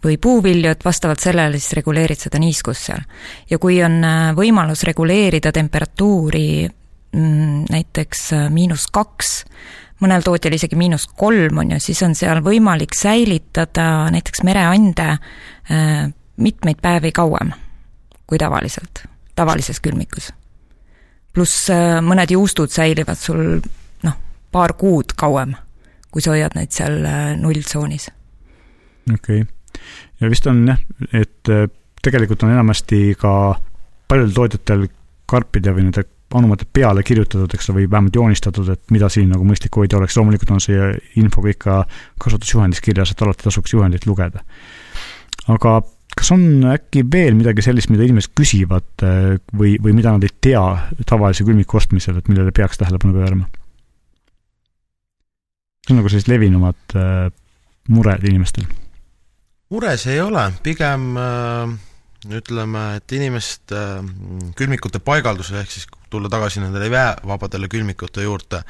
või 0.06 0.18
puuvilju, 0.22 0.72
et 0.72 0.86
vastavalt 0.86 1.24
sellele 1.24 1.60
siis 1.60 1.76
reguleerid 1.80 2.22
seda 2.28 2.40
niiskust 2.42 2.90
seal. 2.92 3.04
ja 3.50 3.60
kui 3.60 3.82
on 3.84 4.00
võimalus 4.38 4.86
reguleerida 4.88 5.52
temperatuuri 5.52 6.48
mm, 6.66 7.66
näiteks 7.74 8.30
miinus 8.54 8.88
kaks, 8.94 9.42
mõnel 10.04 10.24
tootjal 10.26 10.56
isegi 10.58 10.78
miinus 10.80 11.08
kolm 11.18 11.62
on 11.64 11.76
ju, 11.76 11.82
siis 11.84 12.02
on 12.06 12.16
seal 12.18 12.42
võimalik 12.46 12.96
säilitada 12.98 14.08
näiteks 14.14 14.44
mereande 14.48 15.12
äh, 15.16 16.08
mitmeid 16.38 16.82
päevi 16.84 17.14
kauem 17.16 17.54
kui 18.26 18.40
tavaliselt, 18.42 19.06
tavalises 19.38 19.80
külmikus. 19.80 20.32
pluss 21.34 21.70
äh, 21.70 22.02
mõned 22.02 22.32
juustud 22.32 22.72
säilivad 22.72 23.20
sul 23.20 23.60
paar 24.56 24.76
kuud 24.80 25.16
kauem, 25.20 25.54
kui 26.12 26.24
sa 26.24 26.32
hoiad 26.32 26.56
neid 26.56 26.72
seal 26.76 27.02
äh, 27.04 27.34
nulltsoonis. 27.40 28.10
okei 29.14 29.44
okay., 29.44 29.82
ja 30.22 30.32
vist 30.32 30.48
on 30.48 30.64
jah, 30.70 30.80
et 31.12 31.52
tegelikult 32.06 32.46
on 32.46 32.54
enamasti 32.54 33.00
ka 33.20 33.32
paljudel 34.08 34.36
tootjatel 34.36 34.86
karpide 35.30 35.74
või 35.76 35.88
nende 35.88 36.06
anumate 36.36 36.66
peale 36.74 37.04
kirjutatud, 37.06 37.52
eks 37.56 37.70
ole, 37.70 37.82
või 37.82 37.90
vähemalt 37.92 38.18
joonistatud, 38.18 38.70
et 38.74 38.92
mida 38.92 39.08
siin 39.12 39.30
nagu 39.32 39.46
mõistlik 39.48 39.78
hoida 39.80 40.00
oleks, 40.00 40.18
loomulikult 40.18 40.56
on 40.56 40.64
see 40.64 40.90
info 41.22 41.44
kõik 41.46 41.60
ka 41.64 41.82
kasutusjuhendis 42.22 42.82
kirjas, 42.84 43.14
et 43.14 43.22
alati 43.24 43.46
tasuks 43.46 43.76
juhendit 43.76 44.08
lugeda. 44.10 44.44
aga 45.48 45.78
kas 46.16 46.32
on 46.32 46.66
äkki 46.72 47.06
veel 47.12 47.36
midagi 47.38 47.64
sellist, 47.64 47.92
mida 47.92 48.08
inimesed 48.08 48.34
küsivad 48.38 49.06
eh, 49.06 49.36
või, 49.54 49.76
või 49.84 49.96
mida 49.98 50.16
nad 50.16 50.24
ei 50.24 50.34
tea 50.42 50.64
tavalise 51.06 51.46
külmiku 51.48 51.78
ostmisel, 51.78 52.18
et 52.20 52.28
millele 52.32 52.56
peaks 52.56 52.82
tähelepanu 52.82 53.16
pöörama? 53.16 53.48
See 55.86 55.94
on 55.94 56.02
nagu 56.02 56.10
sellised 56.10 56.32
levinumad 56.32 56.98
äh, 56.98 57.28
mured 57.94 58.26
inimestel? 58.26 58.66
mure 59.70 59.98
see 60.02 60.18
ei 60.18 60.24
ole, 60.26 60.50
pigem 60.66 61.12
äh 61.18 61.76
ütleme, 62.34 62.96
et 62.98 63.12
inimeste 63.14 63.80
külmikute 64.58 65.02
paigaldusel, 65.04 65.60
ehk 65.62 65.74
siis 65.74 65.88
tulla 66.10 66.30
tagasi 66.32 66.64
nendele 66.64 66.90
väevabadele 66.94 67.70
külmikute 67.72 68.26
juurde, 68.26 68.64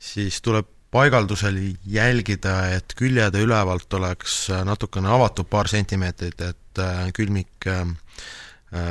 siis 0.00 0.40
tuleb 0.44 0.68
paigaldusel 0.92 1.58
jälgida, 1.88 2.56
et 2.76 2.94
küljede 2.96 3.40
ülevalt 3.44 3.94
oleks 3.96 4.44
natukene 4.64 5.08
avatud 5.12 5.48
paar 5.48 5.70
sentimeetrit, 5.70 6.40
et 6.40 6.82
äh, 6.82 7.06
külmik 7.16 7.68
äh, 7.68 7.86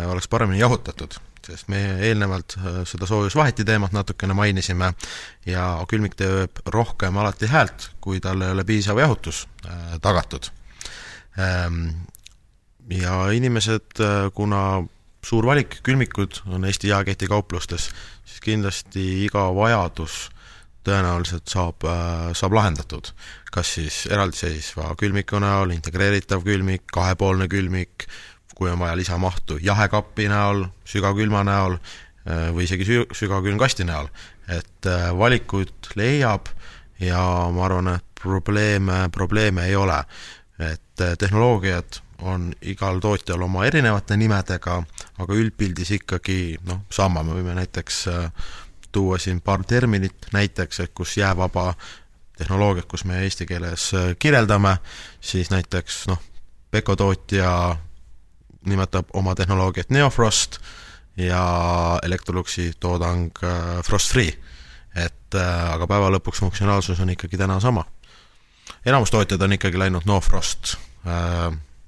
oleks 0.09 0.29
paremini 0.29 0.61
jahutatud, 0.61 1.17
sest 1.47 1.69
me 1.71 1.81
eelnevalt 2.07 2.57
äh, 2.59 2.81
seda 2.89 3.09
soojusvaheti 3.09 3.65
teemat 3.65 3.95
natukene 3.95 4.33
mainisime 4.37 4.93
ja 5.45 5.65
külmik 5.89 6.15
teeb 6.19 6.63
rohkem 6.65 7.17
alati 7.17 7.49
häält, 7.51 7.91
kui 8.01 8.19
tal 8.19 8.41
ei 8.41 8.55
ole 8.55 8.65
piisav 8.67 8.99
jahutus 8.99 9.45
tagatud 10.01 10.49
ähm, 11.39 11.85
ja 12.89 13.31
inimesed, 13.31 13.99
äh, 13.99 14.31
kuna 14.33 14.83
suur 15.25 15.45
valik 15.45 15.79
külmikud 15.85 16.41
on 16.49 16.65
Eesti 16.65 16.91
jaeketi 16.91 17.29
kauplustes, 17.29 17.89
siis 18.25 18.41
kindlasti 18.43 19.25
iga 19.25 19.47
vajadus 19.55 20.29
tõenäoliselt 20.85 21.51
saab, 21.51 21.85
äh, 21.85 22.31
saab 22.37 22.57
lahendatud. 22.57 23.13
kas 23.51 23.73
siis 23.75 24.05
eraldiseisva 24.07 24.93
külmiku 24.95 25.39
näol, 25.43 25.73
integreeritav 25.75 26.39
külmik, 26.45 26.85
kahepoolne 26.87 27.49
külmik, 27.51 28.05
kui 28.55 28.69
on 28.71 28.79
vaja 28.79 28.97
lisamahtu 28.97 29.57
jahekapi 29.61 30.27
näol, 30.31 30.65
sügavkülma 30.85 31.43
näol 31.47 31.77
äh, 31.77 32.49
või 32.55 32.67
isegi 32.67 32.87
sü-, 32.87 33.09
sügavkülmkasti 33.15 33.87
näol. 33.87 34.11
et 34.51 34.85
valikuid 35.15 35.93
leiab 35.95 36.49
ja 36.99 37.21
ma 37.53 37.65
arvan, 37.65 37.87
et 37.95 38.05
probleeme, 38.21 39.09
probleeme 39.11 39.65
ei 39.65 39.75
ole. 39.75 40.03
et 40.59 41.01
tehnoloogiad 41.19 42.01
on 42.21 42.51
igal 42.61 42.99
tootjal 42.99 43.41
oma 43.41 43.65
erinevate 43.65 44.17
nimedega, 44.17 44.77
aga 45.21 45.37
üldpildis 45.37 45.95
ikkagi 45.97 46.57
noh, 46.67 46.83
sama, 46.93 47.23
me 47.25 47.35
võime 47.37 47.55
näiteks 47.57 48.01
äh, 48.11 48.51
tuua 48.91 49.17
siin 49.19 49.41
paar 49.41 49.63
terminit 49.67 50.29
näiteks, 50.33 50.79
et 50.79 50.93
kus 50.95 51.17
jäävaba 51.17 51.73
tehnoloogiat, 52.37 52.85
kus 52.89 53.05
me 53.09 53.23
eesti 53.25 53.47
keeles 53.49 53.91
äh, 53.97 54.11
kirjeldame, 54.19 54.77
siis 55.21 55.51
näiteks 55.53 56.03
noh, 56.11 56.21
Beko 56.71 56.95
tootja 56.95 57.51
nimetab 58.65 59.09
oma 59.13 59.35
tehnoloogiat 59.35 59.89
Neofrost 59.89 60.59
ja 61.17 61.43
Electroluxi 62.03 62.71
toodang 62.79 63.31
äh, 63.43 63.81
Frost 63.83 64.11
Free. 64.11 64.33
et 64.95 65.35
aga 65.35 65.87
päeva 65.87 66.09
lõpuks 66.11 66.41
funktsionaalsus 66.43 66.99
on 66.99 67.09
ikkagi 67.13 67.37
täna 67.39 67.59
sama. 67.63 67.85
enamus 68.85 69.11
tootjad 69.11 69.41
on 69.41 69.53
ikkagi 69.55 69.79
läinud 69.79 70.03
no 70.05 70.19
frost 70.19 70.75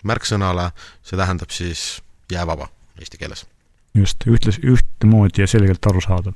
märksõnale, 0.08 0.70
see 1.04 1.20
tähendab 1.20 1.52
siis 1.54 2.02
jäävaba 2.32 2.70
eesti 3.00 3.20
keeles. 3.20 3.46
just, 3.94 4.24
ühtlas, 4.26 4.58
ühtemoodi 4.58 5.44
ja 5.44 5.48
selgelt 5.48 5.86
arusaadav. 5.86 6.34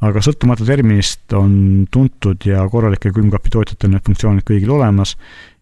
aga 0.00 0.22
sõltumata 0.24 0.66
terminist 0.66 1.32
on 1.34 1.86
tuntud 1.90 2.46
ja 2.46 2.66
korralike 2.70 3.12
külmkapitootjatel 3.16 3.94
need 3.94 4.06
funktsioonid 4.06 4.46
kõigil 4.46 4.70
olemas 4.76 5.16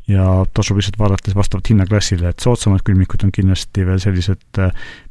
ja 0.09 0.25
tasub 0.57 0.79
lihtsalt 0.79 0.99
vaadata 0.99 1.35
vastavalt 1.37 1.69
hinnaklassile, 1.69 2.31
et 2.33 2.41
soodsamad 2.45 2.81
külmikud 2.87 3.27
on 3.27 3.33
kindlasti 3.35 3.85
veel 3.87 4.01
sellised, 4.01 4.61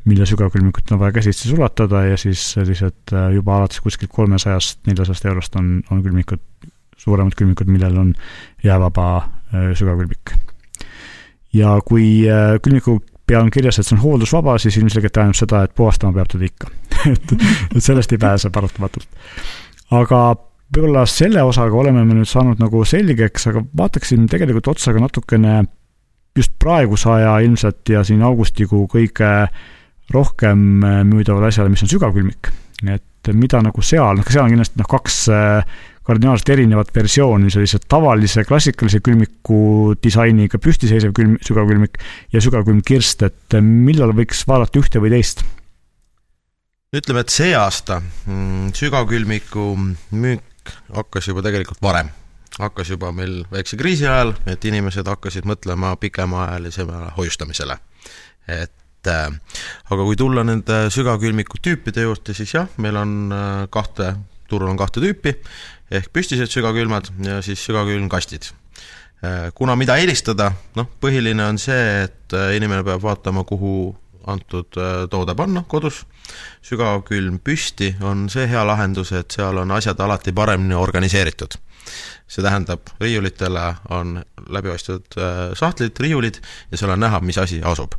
mille 0.09 0.25
sügavkülmikut 0.25 0.91
on 0.91 1.01
vaja 1.03 1.19
käsitsi 1.19 1.51
sulatada 1.51 2.03
ja 2.07 2.17
siis 2.17 2.41
sellised 2.55 3.13
juba 3.33 3.59
alates 3.59 3.83
kuskilt 3.85 4.11
kolmesajast, 4.13 4.81
neljasajast 4.89 5.29
eurost 5.29 5.55
on, 5.61 5.77
on 5.91 6.01
külmikud, 6.05 6.41
suuremad 6.97 7.37
külmikud, 7.37 7.69
millel 7.69 8.01
on 8.01 8.13
jäävaba 8.65 9.07
äh, 9.17 9.69
sügavkülmik 9.77 10.33
ja 11.53 11.77
kui 11.85 12.25
äh, 12.29 12.57
külmiku 12.63 12.99
peal 13.27 13.43
on 13.43 13.51
kirjas, 13.51 13.79
et 13.79 13.87
see 13.87 13.97
on 13.97 14.03
hooldusvaba, 14.03 14.57
siis 14.61 14.77
ilmselgelt 14.79 15.13
tähendab 15.15 15.37
seda, 15.37 15.63
et 15.67 15.75
puhastama 15.75 16.15
peab 16.15 16.29
teda 16.31 16.47
ikka 16.47 16.71
et, 17.13 17.33
et 17.75 17.83
sellest 17.83 18.13
ei 18.15 18.21
pääse 18.21 18.49
paratamatult. 18.53 19.07
aga 19.91 20.21
võib-olla 20.73 21.05
selle 21.09 21.43
osaga 21.47 21.79
oleme 21.79 22.03
me 22.05 22.19
nüüd 22.19 22.29
saanud 22.29 22.61
nagu 22.61 22.83
selgeks, 22.87 23.49
aga 23.51 23.63
vaataksime 23.79 24.27
tegelikult 24.31 24.71
otsa 24.73 24.93
ka 24.95 25.03
natukene 25.03 25.61
just 26.37 26.53
praeguse 26.61 27.09
aja 27.09 27.37
ilmselt 27.45 27.89
ja 27.89 28.03
siin 28.05 28.21
augustikuu 28.25 28.85
kõige 28.91 29.31
rohkem 30.13 30.83
äh, 30.85 31.03
müüdavale 31.07 31.51
asjale, 31.51 31.71
mis 31.73 31.83
on 31.83 31.91
sügavkülmik. 31.91 32.51
et 32.87 33.31
mida 33.33 33.59
nagu 33.59 33.81
seal, 33.83 34.19
noh, 34.19 34.27
seal 34.27 34.45
on 34.45 34.53
kindlasti 34.53 34.79
noh, 34.79 34.87
kaks 34.87 35.15
äh, 35.33 35.77
kardinaalselt 36.07 36.51
erinevat 36.55 36.93
versiooni, 36.95 37.51
sellise 37.51 37.81
tavalise 37.89 38.45
klassikalise 38.47 39.01
külmiku 39.03 39.95
disainiga 40.03 40.59
püstiseisev 40.63 41.11
külm, 41.17 41.35
sügavkülmik 41.43 41.99
ja 42.31 42.43
sügavkülmkirst, 42.43 43.25
et 43.27 43.57
millal 43.63 44.13
võiks 44.15 44.45
vaadata 44.47 44.79
ühte 44.79 45.03
või 45.03 45.11
teist? 45.17 45.43
ütleme, 46.95 47.25
et 47.25 47.33
see 47.33 47.51
aasta 47.57 47.99
mm, 47.99 48.69
sügavkülmiku 48.77 49.65
müük 50.15 50.45
hakkas 50.93 51.27
juba 51.27 51.43
tegelikult 51.45 51.81
varem. 51.81 52.09
hakkas 52.57 52.89
juba 52.89 53.11
meil 53.11 53.43
väikse 53.51 53.77
kriisi 53.77 54.07
ajal, 54.07 54.33
et 54.49 54.65
inimesed 54.65 55.07
hakkasid 55.07 55.45
mõtlema 55.45 55.95
pikemaajalisemale 56.01 57.11
hoiustamisele. 57.17 57.77
et 58.47 58.73
aga 59.07 60.03
kui 60.03 60.15
tulla 60.19 60.43
nende 60.43 60.87
sügavkülmiku 60.91 61.61
tüüpide 61.63 62.03
juurde, 62.03 62.33
siis 62.33 62.53
jah, 62.53 62.67
meil 62.77 62.95
on 62.95 63.33
kahte, 63.71 64.15
turul 64.49 64.67
on 64.67 64.77
kahte 64.77 64.99
tüüpi, 65.03 65.35
ehk 65.91 66.09
püstised 66.11 66.51
sügavkülmad 66.51 67.11
ja 67.23 67.41
siis 67.41 67.63
sügavkülmkastid 67.63 68.51
kuna 69.55 69.75
mida 69.75 69.97
eelistada, 69.97 70.51
noh, 70.77 70.89
põhiline 71.01 71.41
on 71.49 71.57
see, 71.61 72.03
et 72.05 72.35
inimene 72.57 72.83
peab 72.85 73.01
vaatama, 73.01 73.43
kuhu 73.47 73.95
antud 74.27 74.75
toode 75.09 75.35
panna 75.35 75.63
kodus, 75.67 76.01
sügavkülm 76.65 77.39
püsti 77.39 77.93
on 78.03 78.27
see 78.29 78.47
hea 78.51 78.65
lahendus, 78.67 79.13
et 79.15 79.31
seal 79.31 79.57
on 79.63 79.71
asjad 79.71 79.99
alati 80.03 80.33
paremini 80.35 80.75
organiseeritud 80.75 81.55
see 82.27 82.43
tähendab, 82.43 82.79
riiulitele 82.99 83.75
on 83.89 84.23
läbiostud 84.49 85.17
äh, 85.17 85.53
sahtlid, 85.53 85.95
riiulid 85.99 86.41
ja 86.71 86.77
seal 86.77 86.91
on 86.91 86.99
näha, 86.99 87.19
mis 87.19 87.37
asi 87.37 87.61
asub. 87.63 87.93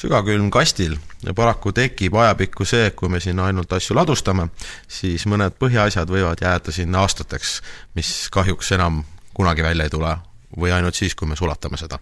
sügavkülmkastil 0.00 0.96
paraku 1.36 1.72
tekib 1.72 2.14
ajapikku 2.14 2.64
see, 2.64 2.90
kui 2.90 3.08
me 3.08 3.20
sinna 3.20 3.44
ainult 3.44 3.72
asju 3.72 3.96
ladustame, 3.96 4.48
siis 4.88 5.26
mõned 5.26 5.56
põhiasjad 5.60 6.08
võivad 6.08 6.40
jääda 6.40 6.72
sinna 6.72 7.02
aastateks, 7.04 7.60
mis 7.94 8.28
kahjuks 8.32 8.72
enam 8.72 9.02
kunagi 9.34 9.62
välja 9.62 9.84
ei 9.84 9.90
tule 9.90 10.16
või 10.56 10.72
ainult 10.72 10.94
siis, 10.94 11.14
kui 11.14 11.28
me 11.28 11.36
sulatame 11.36 11.76
seda 11.76 11.98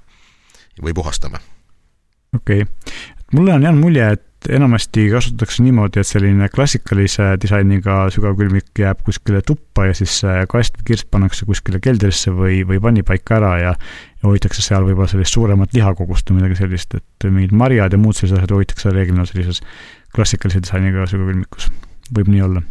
või 0.83 0.95
puhastame. 0.95 1.41
okei 2.37 2.63
okay., 2.63 3.18
mulle 3.33 3.55
on 3.55 3.63
jäänud 3.63 3.81
mulje, 3.81 4.11
et 4.13 4.49
enamasti 4.49 5.09
kasutatakse 5.11 5.63
niimoodi, 5.63 6.01
et 6.01 6.07
selline 6.07 6.49
klassikalise 6.49 7.33
disainiga 7.43 8.05
sügavkülmik 8.15 8.79
jääb 8.79 9.01
kuskile 9.05 9.41
tuppa 9.43 9.89
ja 9.89 9.97
siis 9.99 10.21
kast 10.49 10.79
või 10.79 10.87
kirst 10.93 11.09
pannakse 11.11 11.47
kuskile 11.49 11.81
keldrisse 11.83 12.31
või, 12.35 12.61
või 12.69 12.79
pannipaika 12.83 13.41
ära 13.41 13.53
ja 13.59 13.75
ja 14.19 14.27
hoitakse 14.27 14.63
seal 14.63 14.87
võib-olla 14.87 15.11
sellist 15.11 15.35
suuremat 15.35 15.75
lihakogust 15.75 16.31
või 16.31 16.41
midagi 16.41 16.59
sellist, 16.59 16.95
et 16.99 17.29
mingid 17.31 17.55
marjad 17.55 17.95
ja 17.95 18.01
muud 18.01 18.17
sellised 18.19 18.41
asjad 18.41 18.55
hoitakse 18.57 18.95
reeglina 18.95 19.27
sellises 19.29 19.63
klassikalise 20.15 20.63
disainiga 20.65 21.07
sügavkülmikus. 21.07 21.71
võib 22.17 22.31
nii 22.33 22.43
olla? 22.43 22.63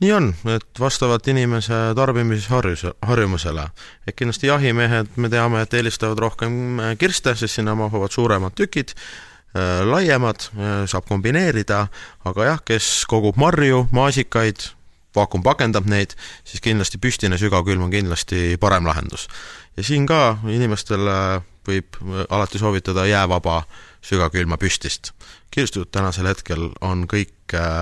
nii 0.00 0.12
on, 0.14 0.28
et 0.54 0.80
vastavalt 0.80 1.26
inimese 1.28 1.74
tarbimisharjus, 1.96 2.86
harjumusele. 3.02 3.68
et 4.06 4.16
kindlasti 4.16 4.46
jahimehed, 4.46 5.16
me 5.16 5.28
teame, 5.28 5.62
et 5.62 5.74
eelistavad 5.74 6.18
rohkem 6.18 6.80
kirste, 6.98 7.34
sest 7.34 7.58
sinna 7.58 7.74
mahuvad 7.74 8.14
suuremad 8.14 8.54
tükid, 8.54 8.94
laiemad, 9.84 10.48
äh, 10.56 10.86
saab 10.86 11.06
kombineerida, 11.08 11.86
aga 12.28 12.44
jah, 12.44 12.64
kes 12.64 13.06
kogub 13.08 13.38
marju, 13.40 13.86
maasikaid, 13.96 14.70
vaakum 15.16 15.42
pakendab 15.42 15.88
neid, 15.88 16.14
siis 16.46 16.62
kindlasti 16.62 17.00
püstine 17.02 17.38
sügavkülm 17.40 17.86
on 17.86 17.90
kindlasti 17.90 18.58
parem 18.60 18.86
lahendus. 18.86 19.28
ja 19.76 19.82
siin 19.82 20.06
ka 20.06 20.38
inimestele 20.46 21.42
võib 21.66 21.96
äh, 22.02 22.26
alati 22.30 22.58
soovitada 22.58 23.06
jäävaba 23.06 23.62
sügavkülma 24.02 24.56
püstist. 24.56 25.12
kirstud 25.50 25.90
tänasel 25.90 26.26
hetkel 26.26 26.70
on 26.80 27.06
kõik 27.08 27.32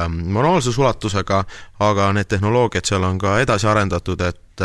manuaalse 0.09 0.73
sulatusega, 0.73 1.45
aga 1.81 2.13
need 2.13 2.29
tehnoloogiad 2.31 2.87
seal 2.87 3.03
on 3.03 3.19
ka 3.19 3.41
edasi 3.43 3.67
arendatud, 3.67 4.21
et 4.23 4.63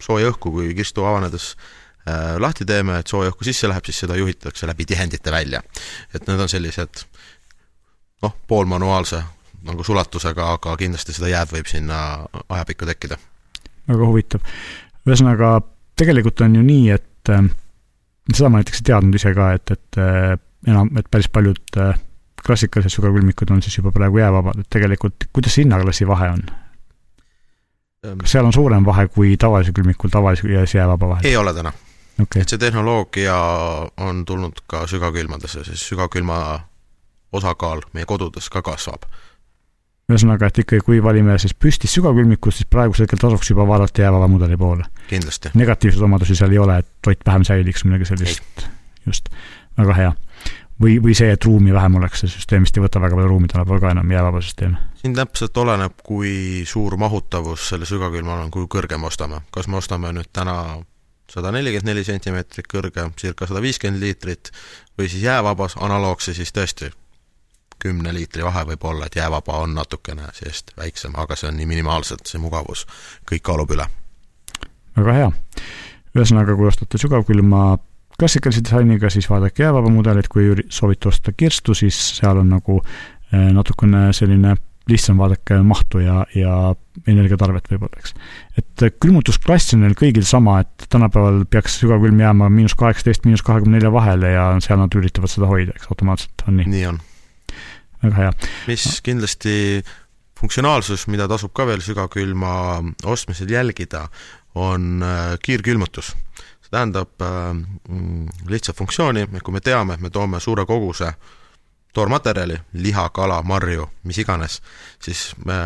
sooja 0.00 0.30
õhku, 0.32 0.50
kui 0.50 0.74
kirstu 0.74 1.04
avanedes 1.04 1.52
Äh, 1.52 1.81
lahti 2.38 2.64
teeme, 2.66 2.96
et 2.98 3.06
sooja 3.06 3.30
õhku 3.30 3.46
sisse 3.46 3.68
läheb, 3.70 3.84
siis 3.86 4.00
seda 4.02 4.16
juhitakse 4.18 4.66
läbi 4.66 4.84
tihendite 4.90 5.30
välja. 5.30 5.62
et 6.14 6.26
need 6.26 6.40
on 6.40 6.48
sellised 6.50 7.04
noh, 8.22 8.34
poolmanuaalse 8.48 9.22
nagu 9.66 9.84
sulatusega, 9.86 10.52
aga 10.56 10.76
kindlasti 10.78 11.14
seda 11.14 11.30
jääd 11.30 11.52
võib 11.54 11.68
sinna 11.70 11.98
ajapikku 12.48 12.88
tekkida. 12.88 13.18
väga 13.88 14.08
huvitav. 14.08 14.54
ühesõnaga, 15.06 15.58
tegelikult 15.98 16.40
on 16.46 16.56
ju 16.58 16.62
nii, 16.66 16.88
et 16.94 17.32
äh, 17.34 17.44
seda 18.32 18.50
ma 18.50 18.62
näiteks 18.62 18.82
ei 18.82 18.88
teadnud 18.90 19.18
ise 19.18 19.34
ka, 19.36 19.52
et, 19.58 19.74
et 19.76 20.00
äh, 20.02 20.34
enam, 20.66 20.90
et 20.98 21.10
päris 21.10 21.30
paljud 21.32 21.78
äh, 21.78 21.94
klassikalised 22.42 22.96
sügavkülmikud 22.96 23.54
on 23.54 23.62
siis 23.62 23.78
juba 23.78 23.94
praegu 23.94 24.18
jäävabad, 24.18 24.64
et 24.64 24.70
tegelikult 24.70 25.28
kuidas 25.32 25.54
see 25.54 25.66
hinnaklassi 25.66 26.08
vahe 26.08 26.32
on? 26.34 26.42
Ehm. 28.02 28.18
kas 28.18 28.34
seal 28.34 28.46
on 28.48 28.54
suurem 28.54 28.86
vahe 28.86 29.06
kui 29.14 29.36
tavalisel 29.38 29.74
külmikul 29.76 30.10
tavalise 30.10 30.50
ja 30.50 30.66
jäävaba 30.66 31.14
vahel? 31.14 31.30
ei 31.30 31.36
ole 31.38 31.54
täna 31.54 31.70
okay.. 32.20 32.42
et 32.42 32.48
see 32.48 32.58
tehnoloogia 32.58 33.36
on 33.96 34.24
tulnud 34.24 34.64
ka 34.66 34.86
sügavkülmadesse, 34.90 35.64
sest 35.64 35.90
sügavkülma 35.92 36.38
osakaal 37.32 37.84
meie 37.92 38.06
kodudes 38.08 38.48
ka 38.52 38.62
kasvab. 38.62 39.06
ühesõnaga, 40.12 40.50
et 40.50 40.58
ikkagi, 40.64 40.84
kui 40.84 40.98
valime 41.02 41.38
siis 41.40 41.54
püstis 41.54 41.94
sügavkülmikut, 41.96 42.54
siis 42.54 42.68
praegusel 42.68 43.06
hetkel 43.06 43.20
tasuks 43.22 43.52
juba 43.52 43.64
vaadata 43.68 44.02
jäävaba 44.02 44.28
mudeli 44.28 44.56
poole. 44.56 44.84
kindlasti. 45.08 45.54
negatiivseid 45.54 46.04
omadusi 46.04 46.36
seal 46.36 46.52
ei 46.52 46.58
ole, 46.58 46.78
et 46.82 46.90
toit 47.02 47.20
vähem 47.26 47.46
säiliks, 47.48 47.84
midagi 47.88 48.10
sellist. 48.10 48.68
just, 49.06 49.32
väga 49.78 49.96
hea. 49.96 50.12
või, 50.82 50.98
või 51.02 51.16
see, 51.16 51.30
et 51.32 51.44
ruumi 51.44 51.72
vähem 51.72 52.00
oleks, 52.02 52.24
see 52.24 52.34
süsteem 52.36 52.66
vist 52.66 52.76
ei 52.76 52.84
võta 52.84 53.00
väga 53.00 53.16
palju 53.16 53.30
ruumi 53.30 53.48
tänapäeval 53.48 53.80
ka 53.80 53.96
enam, 53.96 54.10
jäävaba 54.10 54.44
süsteem. 54.44 54.76
siin 55.00 55.16
täpselt 55.16 55.56
oleneb, 55.56 55.96
kui 56.04 56.62
suur 56.68 56.96
mahutavus 57.00 57.68
selle 57.72 57.88
sügavkülmal 57.88 58.44
on, 58.46 58.50
kui 58.50 58.68
kõrge 58.68 58.98
me 58.98 59.08
ostame. 59.08 59.44
kas 59.50 59.68
me 59.68 59.80
ostame 59.80 60.12
nüüd 60.12 60.28
täna 60.32 60.82
sada 61.32 61.52
nelikümmend 61.54 61.88
neli 61.88 62.04
sentimeetrit 62.04 62.68
kõrge, 62.68 63.06
circa 63.20 63.48
sada 63.48 63.62
viiskümmend 63.64 64.02
liitrit, 64.02 64.50
või 64.98 65.08
siis 65.08 65.24
jäävabas 65.24 65.78
analoogse, 65.80 66.34
siis 66.36 66.52
tõesti 66.52 66.90
kümne 67.82 68.12
liitri 68.14 68.44
vahe 68.46 68.64
võib 68.68 68.84
olla, 68.86 69.08
et 69.08 69.16
jäävaba 69.18 69.62
on 69.64 69.74
natukene 69.74 70.28
seest 70.36 70.70
väiksem, 70.78 71.16
aga 71.18 71.36
see 71.38 71.48
on 71.50 71.56
nii 71.58 71.70
minimaalselt, 71.70 72.28
see 72.30 72.40
mugavus, 72.42 72.84
kõik 73.28 73.42
kaalub 73.48 73.72
üle. 73.74 73.88
väga 74.96 75.16
hea. 75.18 75.30
ühesõnaga, 76.14 76.56
kui 76.56 76.68
ostate 76.68 77.00
sügavkülma 77.00 77.62
klassikalise 78.18 78.62
disainiga, 78.64 79.10
siis 79.10 79.30
vaadake 79.30 79.64
jäävaba 79.64 79.90
mudelit, 79.90 80.28
kui 80.28 80.52
soovite 80.68 81.08
osta 81.08 81.32
kirstu, 81.32 81.74
siis 81.74 81.98
seal 82.18 82.38
on 82.44 82.52
nagu 82.54 82.78
eh, 82.84 83.48
natukene 83.56 84.12
selline 84.12 84.54
lihtsam 84.90 85.18
vaadake 85.18 85.58
mahtu 85.66 86.02
ja, 86.02 86.22
ja 86.34 86.74
energiatarvet 87.08 87.68
võib-olla, 87.70 88.00
eks. 88.00 88.14
et 88.58 88.84
külmutusklass 89.02 89.76
on 89.76 89.84
neil 89.84 89.94
kõigil 89.98 90.26
sama, 90.26 90.58
et 90.64 90.86
tänapäeval 90.92 91.44
peaks 91.50 91.78
sügavkülm 91.82 92.20
jääma 92.22 92.50
miinus 92.52 92.74
kaheksateist, 92.78 93.26
miinus 93.28 93.44
kahekümne 93.46 93.78
nelja 93.78 93.92
vahele 93.94 94.34
ja 94.34 94.48
seal 94.64 94.80
nad 94.82 94.94
üritavad 94.98 95.30
seda 95.30 95.50
hoida, 95.50 95.74
eks, 95.76 95.90
automaatselt 95.92 96.46
on 96.48 96.58
nii? 96.60 96.70
nii 96.74 96.86
on. 96.90 97.02
väga 98.02 98.22
hea. 98.24 98.32
mis 98.70 98.86
kindlasti 99.06 99.56
funktsionaalsus, 100.42 101.06
mida 101.12 101.28
tasub 101.30 101.54
ka 101.54 101.68
veel 101.68 101.84
sügavkülma 101.84 102.54
ostmisel 103.06 103.52
jälgida, 103.52 104.08
on 104.58 105.04
äh, 105.06 105.36
kiirkülmutus. 105.42 106.16
see 106.62 106.74
tähendab 106.74 107.22
äh, 107.22 107.52
mm, 107.54 108.26
lihtsat 108.50 108.76
funktsiooni, 108.76 109.28
kui 109.42 109.54
me 109.54 109.62
teame, 109.62 109.94
et 109.94 110.02
me 110.02 110.10
toome 110.10 110.40
suure 110.42 110.66
koguse 110.66 111.12
äh, 111.12 111.30
toormaterjali, 111.92 112.56
liha, 112.72 113.08
kala, 113.08 113.42
marju, 113.42 113.88
mis 114.02 114.18
iganes, 114.18 114.62
siis 115.02 115.32
me 115.44 115.56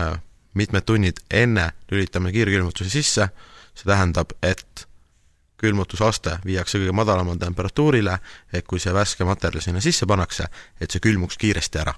mitmed 0.56 0.82
tunnid 0.88 1.20
enne 1.30 1.70
lülitame 1.90 2.32
kiirkülmutuse 2.32 2.90
sisse, 2.90 3.28
see 3.76 3.86
tähendab, 3.86 4.32
et 4.42 4.86
külmutusaste 5.60 6.38
viiakse 6.44 6.80
kõige 6.80 6.92
madalamale 6.96 7.40
temperatuurile, 7.40 8.18
et 8.52 8.66
kui 8.68 8.80
see 8.80 8.92
värske 8.94 9.24
materjal 9.24 9.64
sinna 9.64 9.80
sisse 9.84 10.08
pannakse, 10.08 10.48
et 10.80 10.90
see 10.90 11.00
külmuks 11.04 11.38
kiiresti 11.40 11.78
ära. 11.84 11.94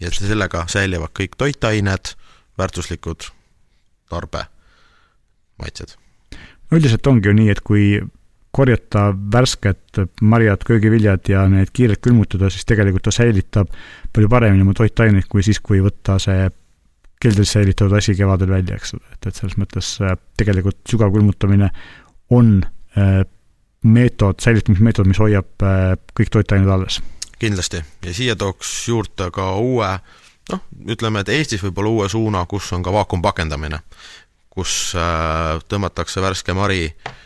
ja 0.00 0.10
sellega 0.10 0.64
säilivad 0.68 1.12
kõik 1.14 1.36
toitained, 1.38 2.14
väärtuslikud 2.58 3.30
tarbemaitsed. 4.10 5.94
üldiselt 6.72 7.06
ongi 7.06 7.28
ju 7.28 7.34
nii, 7.34 7.50
et 7.50 7.60
kui 7.60 8.00
korjata 8.54 9.08
värsket 9.32 9.98
marjad, 10.22 10.62
köögiviljad 10.66 11.28
ja 11.28 11.42
need 11.50 11.72
kiirelt 11.74 12.02
külmutada, 12.04 12.50
siis 12.52 12.66
tegelikult 12.68 13.08
ta 13.08 13.12
säilitab 13.14 13.72
palju 14.14 14.28
paremini 14.30 14.62
oma 14.62 14.74
toitaineid 14.78 15.26
kui 15.30 15.42
siis, 15.42 15.58
kui 15.58 15.80
võtta 15.82 16.20
see 16.22 16.46
keldris 17.24 17.54
säilitatud 17.56 17.96
asi 17.98 18.14
kevadel 18.14 18.52
välja, 18.52 18.76
eks 18.78 18.94
ole, 18.94 19.06
et, 19.16 19.26
et 19.26 19.40
selles 19.40 19.56
mõttes 19.58 19.88
äh, 20.04 20.14
tegelikult 20.38 20.78
sügavkülmutamine 20.90 21.70
on 22.36 22.52
äh, 22.98 23.24
meetod, 23.84 24.38
säilitamismeetod, 24.44 25.08
mis 25.10 25.22
hoiab 25.22 25.66
äh, 25.66 25.96
kõik 26.14 26.30
toitained 26.36 26.70
alles. 26.70 27.00
kindlasti, 27.42 27.82
ja 28.06 28.14
siia 28.14 28.38
tooks 28.38 28.70
juurde 28.88 29.32
ka 29.34 29.48
uue 29.58 29.90
noh, 30.52 30.62
ütleme, 30.94 31.24
et 31.24 31.34
Eestis 31.34 31.64
võib-olla 31.66 31.90
uue 31.96 32.08
suuna, 32.12 32.44
kus 32.46 32.70
on 32.76 32.86
ka 32.86 32.94
vaakumpakendamine, 32.94 33.82
kus 34.54 34.94
tõmmatakse 35.68 36.22
värske 36.22 36.54
mari 36.54 36.86
äh, 36.86 37.20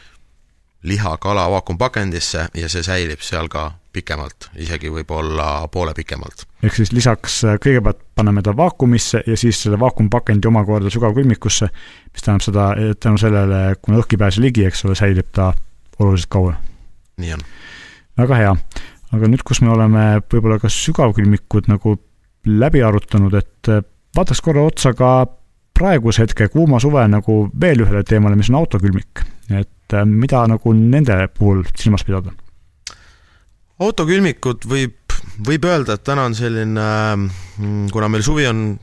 liha, 0.82 1.16
kala 1.16 1.50
vaakumpakendisse 1.50 2.48
ja 2.54 2.68
see 2.70 2.82
säilib 2.86 3.22
seal 3.24 3.48
ka 3.50 3.70
pikemalt, 3.92 4.50
isegi 4.62 4.90
võib-olla 4.92 5.66
poole 5.72 5.94
pikemalt. 5.94 6.44
ehk 6.62 6.76
siis 6.78 6.92
lisaks 6.92 7.40
äh, 7.44 7.56
kõigepealt 7.62 8.00
paneme 8.14 8.42
ta 8.42 8.54
vaakumisse 8.56 9.22
ja 9.26 9.36
siis 9.36 9.62
selle 9.62 9.80
vaakumpakendi 9.80 10.48
omakorda 10.48 10.90
sügavkülmikusse, 10.94 11.70
mis 12.12 12.22
tähendab 12.24 12.46
seda, 12.46 12.68
et 12.90 13.00
tänu 13.00 13.18
sellele, 13.18 13.62
kuna 13.82 14.02
õhk 14.02 14.14
ei 14.14 14.22
pääse 14.22 14.44
ligi, 14.44 14.66
eks 14.68 14.84
ole, 14.86 14.94
säilib 14.98 15.32
ta 15.34 15.52
oluliselt 15.98 16.30
kauem. 16.30 16.56
nii 17.18 17.32
on. 17.34 17.42
väga 18.18 18.42
hea. 18.42 18.54
aga 19.12 19.32
nüüd, 19.32 19.42
kus 19.42 19.62
me 19.64 19.72
oleme 19.74 20.04
võib-olla 20.30 20.60
ka 20.62 20.70
sügavkülmikud 20.70 21.70
nagu 21.72 21.96
läbi 22.46 22.82
arutanud, 22.84 23.34
et 23.34 23.72
äh, 23.72 23.82
vaataks 24.16 24.44
korra 24.44 24.62
otsa 24.68 24.94
ka 24.94 25.26
praeguse 25.78 26.24
hetke 26.24 26.48
kuuma 26.52 26.80
suve 26.82 27.04
nagu 27.10 27.40
veel 27.60 27.84
ühele 27.84 28.02
teemale, 28.06 28.38
mis 28.38 28.50
on 28.50 28.58
autokülmik. 28.60 29.22
et 29.48 29.94
äh, 29.94 30.04
mida 30.04 30.44
nagu 30.50 30.72
nende 30.74 31.16
puhul 31.38 31.64
silmas 31.78 32.04
pidada? 32.04 32.34
autokülmikut 33.78 34.66
võib 34.68 34.96
võib 35.46 35.66
öelda, 35.66 35.94
et 35.94 36.04
täna 36.06 36.26
on 36.28 36.34
selline, 36.34 36.88
mm, 37.16 37.88
kuna 37.94 38.08
meil 38.10 38.24
suvi 38.26 38.46
on 38.50 38.78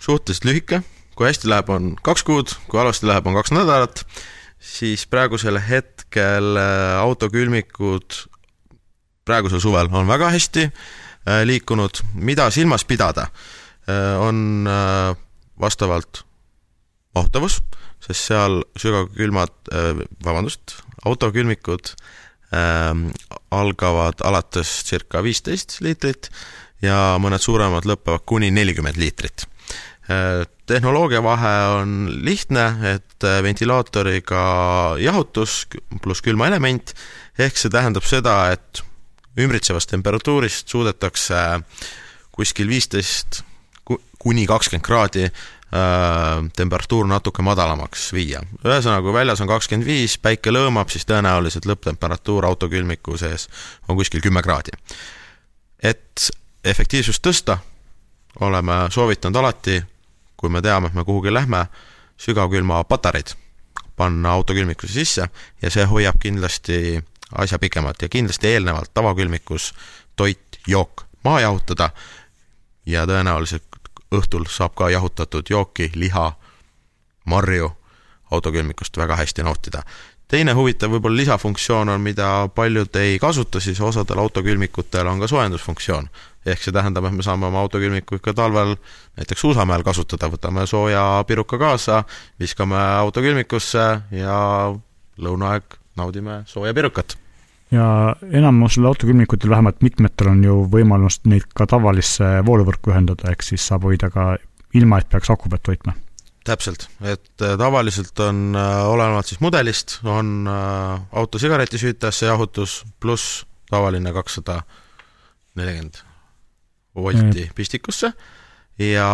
suhteliselt 0.00 0.48
lühike, 0.48 0.80
kui 1.16 1.28
hästi 1.28 1.50
läheb, 1.50 1.70
on 1.72 1.92
kaks 2.04 2.24
kuud, 2.24 2.52
kui 2.68 2.80
halvasti 2.80 3.08
läheb, 3.08 3.26
on 3.28 3.36
kaks 3.36 3.52
nädalat, 3.56 4.04
siis 4.58 5.04
praegusel 5.10 5.60
hetkel 5.60 6.56
äh, 6.60 6.96
autokülmikud 7.02 8.22
praegusel 9.28 9.60
suvel 9.60 9.90
on 9.92 10.08
väga 10.08 10.30
hästi 10.32 10.68
äh, 10.68 11.42
liikunud, 11.48 12.00
mida 12.14 12.48
silmas 12.54 12.88
pidada, 12.88 13.28
on 14.20 14.68
vastavalt 15.56 16.27
mahutavus, 17.18 17.60
sest 18.04 18.30
seal 18.30 18.62
sügavkülmad, 18.78 19.54
vabandust, 20.24 20.78
autokülmikud 21.06 21.92
ähm, 22.54 23.08
algavad 23.50 24.22
alates 24.24 24.70
circa 24.88 25.22
viisteist 25.24 25.78
liitrit 25.84 26.30
ja 26.84 27.16
mõned 27.20 27.42
suuremad 27.42 27.88
lõpevad 27.88 28.24
kuni 28.28 28.50
nelikümmend 28.54 28.98
liitrit 29.00 29.46
äh,. 30.08 30.46
tehnoloogia 30.68 31.22
vahe 31.24 31.54
on 31.78 31.92
lihtne, 32.24 32.66
et 32.94 33.24
äh, 33.24 33.40
ventilaatoriga 33.42 34.42
jahutus 35.00 35.62
pluss 36.02 36.24
külmaelement, 36.24 36.92
ehk 37.38 37.56
see 37.56 37.72
tähendab 37.72 38.04
seda, 38.04 38.52
et 38.52 38.82
ümbritsevast 39.38 39.90
temperatuurist 39.94 40.68
suudetakse 40.68 41.62
kuskil 42.34 42.68
viisteist 42.68 43.42
kuni 44.18 44.44
kakskümmend 44.50 44.84
kraadi 44.84 45.28
Äh, 45.28 45.57
temperatuur 46.56 47.06
natuke 47.06 47.42
madalamaks 47.44 48.12
viia. 48.16 48.40
ühesõnaga, 48.64 49.02
kui 49.04 49.12
väljas 49.12 49.40
on 49.44 49.50
kakskümmend 49.50 49.86
viis, 49.86 50.16
päike 50.18 50.52
lõõmab, 50.54 50.88
siis 50.88 51.04
tõenäoliselt 51.04 51.68
lõpptemperatuur 51.68 52.46
autokülmiku 52.48 53.18
sees 53.20 53.48
on 53.88 53.96
kuskil 53.96 54.24
kümme 54.24 54.42
kraadi. 54.42 54.72
et 55.82 56.30
efektiivsust 56.64 57.22
tõsta, 57.26 57.58
oleme 58.40 58.86
soovitanud 58.90 59.36
alati, 59.36 59.82
kui 60.36 60.48
me 60.48 60.62
teame, 60.62 60.86
et 60.86 60.94
me 60.94 61.04
kuhugi 61.04 61.32
lähme, 61.32 61.66
sügavkülma 62.16 62.84
patareid 62.84 63.34
panna 63.96 64.32
autokülmikuse 64.32 64.92
sisse 64.92 65.28
ja 65.62 65.70
see 65.70 65.84
hoiab 65.84 66.18
kindlasti 66.22 67.04
asja 67.42 67.58
pikemalt 67.58 68.02
ja 68.02 68.08
kindlasti 68.08 68.48
eelnevalt 68.54 68.94
tavakülmikus 68.94 69.72
toit, 70.16 70.60
jook 70.66 71.04
maha 71.24 71.40
jahutada 71.40 71.90
ja 72.86 73.04
tõenäoliselt 73.06 73.67
õhtul 74.14 74.46
saab 74.48 74.74
ka 74.74 74.90
jahutatud 74.90 75.50
jooki, 75.50 75.90
liha, 75.94 76.32
marju 77.24 77.72
autokülmikust 78.30 78.96
väga 78.96 79.16
hästi 79.16 79.42
nautida. 79.42 79.82
teine 80.28 80.52
huvitav 80.52 80.90
võib-olla 80.92 81.16
lisafunktsioon 81.16 81.88
on, 81.88 82.00
mida 82.00 82.48
paljud 82.54 82.96
ei 82.96 83.18
kasuta, 83.18 83.60
siis 83.60 83.80
osadel 83.80 84.18
autokülmikutel 84.18 85.06
on 85.06 85.20
ka 85.20 85.26
soojendusfunktsioon. 85.26 86.08
ehk 86.46 86.62
see 86.62 86.72
tähendab, 86.72 87.04
et 87.04 87.12
me 87.12 87.22
saame 87.22 87.46
oma 87.46 87.60
autokülmikut 87.60 88.22
ka 88.22 88.34
talvel 88.34 88.76
näiteks 89.16 89.40
suusamäel 89.40 89.82
kasutada, 89.82 90.28
võtame 90.28 90.66
sooja 90.66 91.24
piruka 91.26 91.58
kaasa, 91.58 92.04
viskame 92.40 92.76
autokülmikusse 92.76 94.00
ja 94.10 94.74
lõunaaeg 95.18 95.80
naudime 95.96 96.42
sooja 96.46 96.74
pirukat 96.74 97.27
ja 97.70 98.16
enamusel 98.32 98.86
autokülmikutel, 98.88 99.50
vähemalt 99.50 99.82
mitmetel 99.84 100.30
on 100.32 100.44
ju 100.44 100.58
võimalus 100.72 101.20
neid 101.28 101.46
ka 101.54 101.66
tavalisse 101.68 102.38
vooluvõrku 102.46 102.92
ühendada, 102.92 103.32
ehk 103.32 103.44
siis 103.44 103.66
saab 103.68 103.84
hoida 103.88 104.10
ka 104.14 104.36
ilma, 104.78 105.00
et 105.00 105.08
peaks 105.12 105.30
aku 105.30 105.50
pealt 105.52 105.68
hoidma. 105.68 105.94
täpselt, 106.48 106.86
et 107.04 107.42
äh, 107.44 107.58
tavaliselt 107.60 108.20
on 108.24 108.56
äh, 108.56 108.88
olenevalt 108.88 109.28
siis 109.28 109.40
mudelist, 109.44 109.98
on 110.04 110.48
äh, 110.48 111.00
auto 111.12 111.38
sigaretisüütajasse 111.38 112.26
jahutus 112.26 112.84
pluss 113.00 113.44
tavaline 113.68 114.12
kakssada 114.16 114.62
nelikümmend 115.54 116.00
volti 116.96 117.50
pistikusse. 117.54 118.12
Ja 118.78 119.08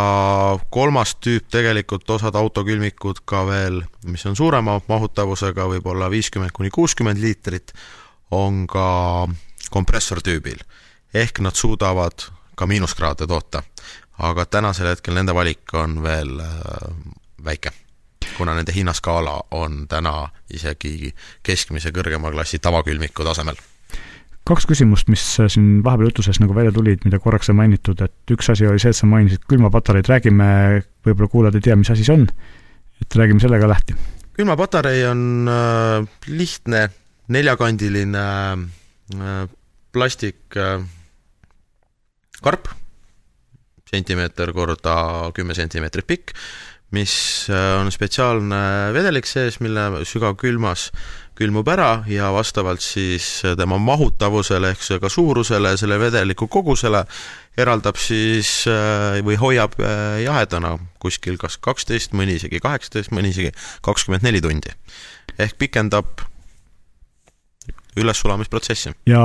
kolmas 0.71 1.15
tüüp 1.25 1.49
tegelikult 1.51 2.11
osad 2.11 2.37
autokülmikud 2.37 3.23
ka 3.25 3.47
veel, 3.49 3.81
mis 4.05 4.27
on 4.29 4.37
suurema 4.37 4.77
mahutavusega, 4.89 5.65
võib-olla 5.73 6.11
viiskümmend 6.13 6.53
kuni 6.53 6.69
kuuskümmend 6.71 7.19
liitrit, 7.23 7.73
on 8.35 8.67
ka 8.67 9.29
kompressortüübil. 9.71 10.59
ehk 11.15 11.39
nad 11.41 11.55
suudavad 11.55 12.27
ka 12.55 12.67
miinuskraade 12.67 13.27
toota. 13.27 13.63
aga 14.19 14.47
tänasel 14.47 14.87
hetkel 14.87 15.15
nende 15.15 15.35
valik 15.35 15.75
on 15.75 16.03
veel 16.03 16.41
äh, 16.41 16.95
väike, 17.45 17.73
kuna 18.37 18.55
nende 18.55 18.73
hinnaskaala 18.75 19.41
on 19.51 19.89
täna 19.89 20.29
isegi 20.51 21.15
keskmise 21.43 21.91
kõrgema 21.91 22.31
klassi 22.31 22.59
tavakülmiku 22.59 23.25
tasemel 23.25 23.59
kaks 24.45 24.67
küsimust, 24.69 25.09
mis 25.09 25.23
siin 25.49 25.79
vahepeal 25.85 26.11
jutuses 26.11 26.37
nagu 26.41 26.55
välja 26.55 26.73
tulid, 26.73 27.07
mida 27.09 27.19
korraks 27.19 27.49
sai 27.49 27.57
mainitud, 27.57 28.01
et 28.05 28.33
üks 28.35 28.51
asi 28.53 28.67
oli 28.69 28.83
see, 28.83 28.93
et 28.93 28.99
sa 28.99 29.09
mainisid 29.09 29.47
külmapatareid, 29.49 30.09
räägime, 30.11 30.49
võib-olla 31.07 31.31
kuulajad 31.33 31.57
ei 31.57 31.65
tea, 31.65 31.77
mis 31.81 31.91
asi 31.95 32.05
see 32.05 32.13
on, 32.13 32.27
et 33.01 33.17
räägime 33.17 33.41
sellega 33.41 33.71
lahti. 33.71 33.97
külmapatarei 34.37 35.07
on 35.09 35.49
äh, 35.49 36.05
lihtne 36.29 36.91
neljakandiline 37.33 38.27
äh, 39.15 39.49
plastikkarp, 39.93 40.79
äh, 42.45 42.77
sentimeeter 43.91 44.53
korda 44.53 44.97
kümme 45.37 45.55
sentimeetrit 45.57 46.07
pikk, 46.07 46.33
mis 46.95 47.15
äh, 47.49 47.77
on 47.81 47.93
spetsiaalne 47.95 48.93
vedelik 48.95 49.27
sees, 49.29 49.61
mille 49.65 50.05
sügavkülmas 50.07 50.91
külmub 51.35 51.67
ära 51.73 52.05
ja 52.07 52.29
vastavalt 52.31 52.83
siis 52.85 53.41
tema 53.59 53.79
mahutavusele 53.83 54.71
ehk 54.75 55.01
ka 55.03 55.09
suurusele, 55.11 55.73
selle 55.81 55.97
vedeliku 55.99 56.47
kogusele 56.47 57.01
eraldab 57.59 57.99
siis 57.99 58.69
või 59.27 59.35
hoiab 59.39 59.75
jahedana 60.23 60.77
kuskil 61.03 61.35
kas 61.39 61.59
kaksteist, 61.59 62.15
mõni 62.15 62.39
isegi 62.39 62.63
kaheksateist, 62.63 63.11
mõni 63.11 63.35
isegi 63.35 63.51
kakskümmend 63.83 64.23
neli 64.23 64.43
tundi. 64.45 64.71
ehk 65.39 65.59
pikendab 65.59 66.23
ülessulamisprotsessi. 67.97 68.95
ja 69.07 69.25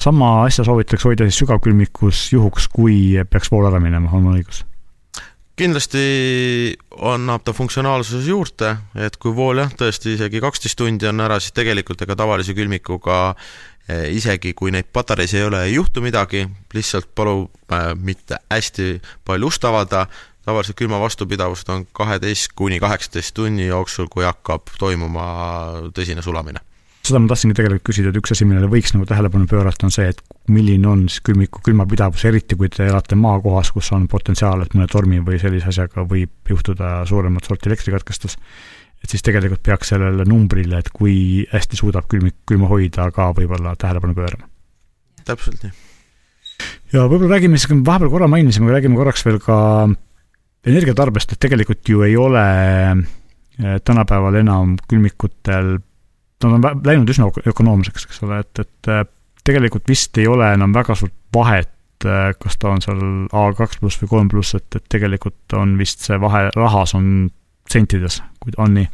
sama 0.00 0.34
asja 0.44 0.64
soovitakse 0.64 1.08
hoida 1.08 1.28
siis 1.28 1.42
sügavkülmikus 1.42 2.26
juhuks, 2.32 2.68
kui 2.72 3.16
peaks 3.30 3.50
vool 3.52 3.68
ära 3.70 3.80
minema, 3.82 4.10
on 4.12 4.26
mul 4.26 4.38
õigus? 4.40 4.64
kindlasti 5.62 6.72
annab 7.12 7.44
ta 7.44 7.52
funktsionaalsuse 7.54 8.24
juurde, 8.30 8.72
et 8.96 9.18
kui 9.20 9.34
vool 9.36 9.60
jah, 9.60 9.70
tõesti 9.78 10.16
isegi 10.16 10.40
kaksteist 10.42 10.78
tundi 10.80 11.06
on 11.10 11.20
ära, 11.22 11.38
siis 11.40 11.54
tegelikult 11.54 12.02
ega 12.02 12.16
tavalise 12.18 12.54
külmikuga 12.56 13.18
eh, 13.86 14.08
isegi 14.16 14.54
kui 14.58 14.72
neid 14.74 14.88
patareis 14.96 15.36
ei 15.36 15.44
ole, 15.46 15.60
ei 15.68 15.76
juhtu 15.76 16.02
midagi, 16.04 16.46
lihtsalt 16.74 17.12
palub 17.14 17.52
äh, 17.72 17.92
mitte 17.94 18.40
hästi 18.50 18.96
palju 19.28 19.52
ust 19.52 19.68
avada, 19.68 20.06
tavaliselt 20.42 20.80
külma 20.80 20.98
vastupidavust 21.04 21.68
on 21.70 21.86
kaheteist 21.94 22.56
kuni 22.58 22.80
kaheksateist 22.82 23.36
tunni 23.36 23.68
jooksul, 23.68 24.08
kui 24.10 24.24
hakkab 24.26 24.72
toimuma 24.80 25.26
tõsine 25.94 26.24
sulamine 26.24 26.64
seda 27.02 27.18
ma 27.18 27.30
tahtsingi 27.32 27.56
tegelikult 27.58 27.84
küsida, 27.88 28.12
et 28.12 28.18
üks 28.20 28.32
asi, 28.34 28.46
millele 28.46 28.68
võiks 28.70 28.92
nagu 28.94 29.06
tähelepanu 29.08 29.48
pöörata, 29.50 29.88
on 29.88 29.94
see, 29.94 30.06
et 30.12 30.20
milline 30.54 30.86
on 30.88 31.02
siis 31.10 31.22
külmiku 31.26 31.62
külmapidavus, 31.66 32.22
eriti 32.30 32.58
kui 32.58 32.70
te 32.70 32.86
elate 32.86 33.18
maakohas, 33.18 33.72
kus 33.74 33.90
on 33.96 34.06
potentsiaal, 34.10 34.62
et 34.62 34.76
mõne 34.76 34.86
tormi 34.90 35.18
või 35.26 35.40
sellise 35.42 35.72
asjaga 35.72 36.06
võib 36.08 36.52
juhtuda 36.52 37.00
suuremat 37.10 37.48
sorti 37.48 37.70
elektrikatkestus. 37.72 38.38
et 39.02 39.10
siis 39.10 39.22
tegelikult 39.26 39.64
peaks 39.66 39.90
sellele 39.90 40.24
numbrile, 40.30 40.78
et 40.78 40.90
kui 40.94 41.42
hästi 41.50 41.76
suudab 41.76 42.06
külmik 42.06 42.36
külma 42.46 42.70
hoida, 42.70 43.10
ka 43.10 43.32
võib-olla 43.34 43.74
tähelepanu 43.74 44.14
pöörama. 44.14 44.46
täpselt 45.26 45.66
nii. 45.66 45.72
ja 46.94 47.08
võib-olla 47.08 47.34
räägime 47.34 47.58
siis, 47.58 47.74
vahepeal 47.84 48.14
korra 48.14 48.30
mainisime, 48.30 48.70
räägime 48.70 48.94
korraks 48.94 49.26
veel 49.26 49.42
ka 49.42 49.88
energiatarbest, 50.62 51.34
et 51.34 51.42
tegelikult 51.42 51.88
ju 51.88 52.06
ei 52.06 52.14
ole 52.16 52.44
eh, 52.94 53.80
tänapäeval 53.82 54.38
enam 54.38 54.76
külmikutel 54.86 55.80
nad 56.44 56.56
on 56.58 56.82
läinud 56.86 57.10
üsna 57.12 57.28
ökonoomseks, 57.48 58.06
eks 58.08 58.22
ole, 58.26 58.40
et, 58.42 58.62
et 58.62 58.90
äh, 58.90 59.04
tegelikult 59.46 59.88
vist 59.90 60.18
ei 60.20 60.28
ole 60.30 60.52
enam 60.54 60.74
väga 60.74 60.96
suurt 60.98 61.14
vahet, 61.34 61.72
äh, 62.06 62.32
kas 62.38 62.58
ta 62.60 62.72
on 62.72 62.82
seal 62.84 63.02
A2 63.28 63.78
pluss 63.80 64.00
või 64.02 64.10
kolm 64.14 64.32
pluss, 64.32 64.56
et, 64.58 64.68
et 64.78 64.88
tegelikult 64.92 65.56
on 65.58 65.76
vist 65.80 66.04
see 66.06 66.18
vahe 66.22 66.48
rahas 66.56 66.96
on 66.98 67.06
sentides, 67.70 68.20
kui 68.42 68.54
on 68.62 68.76
nii? 68.78 68.88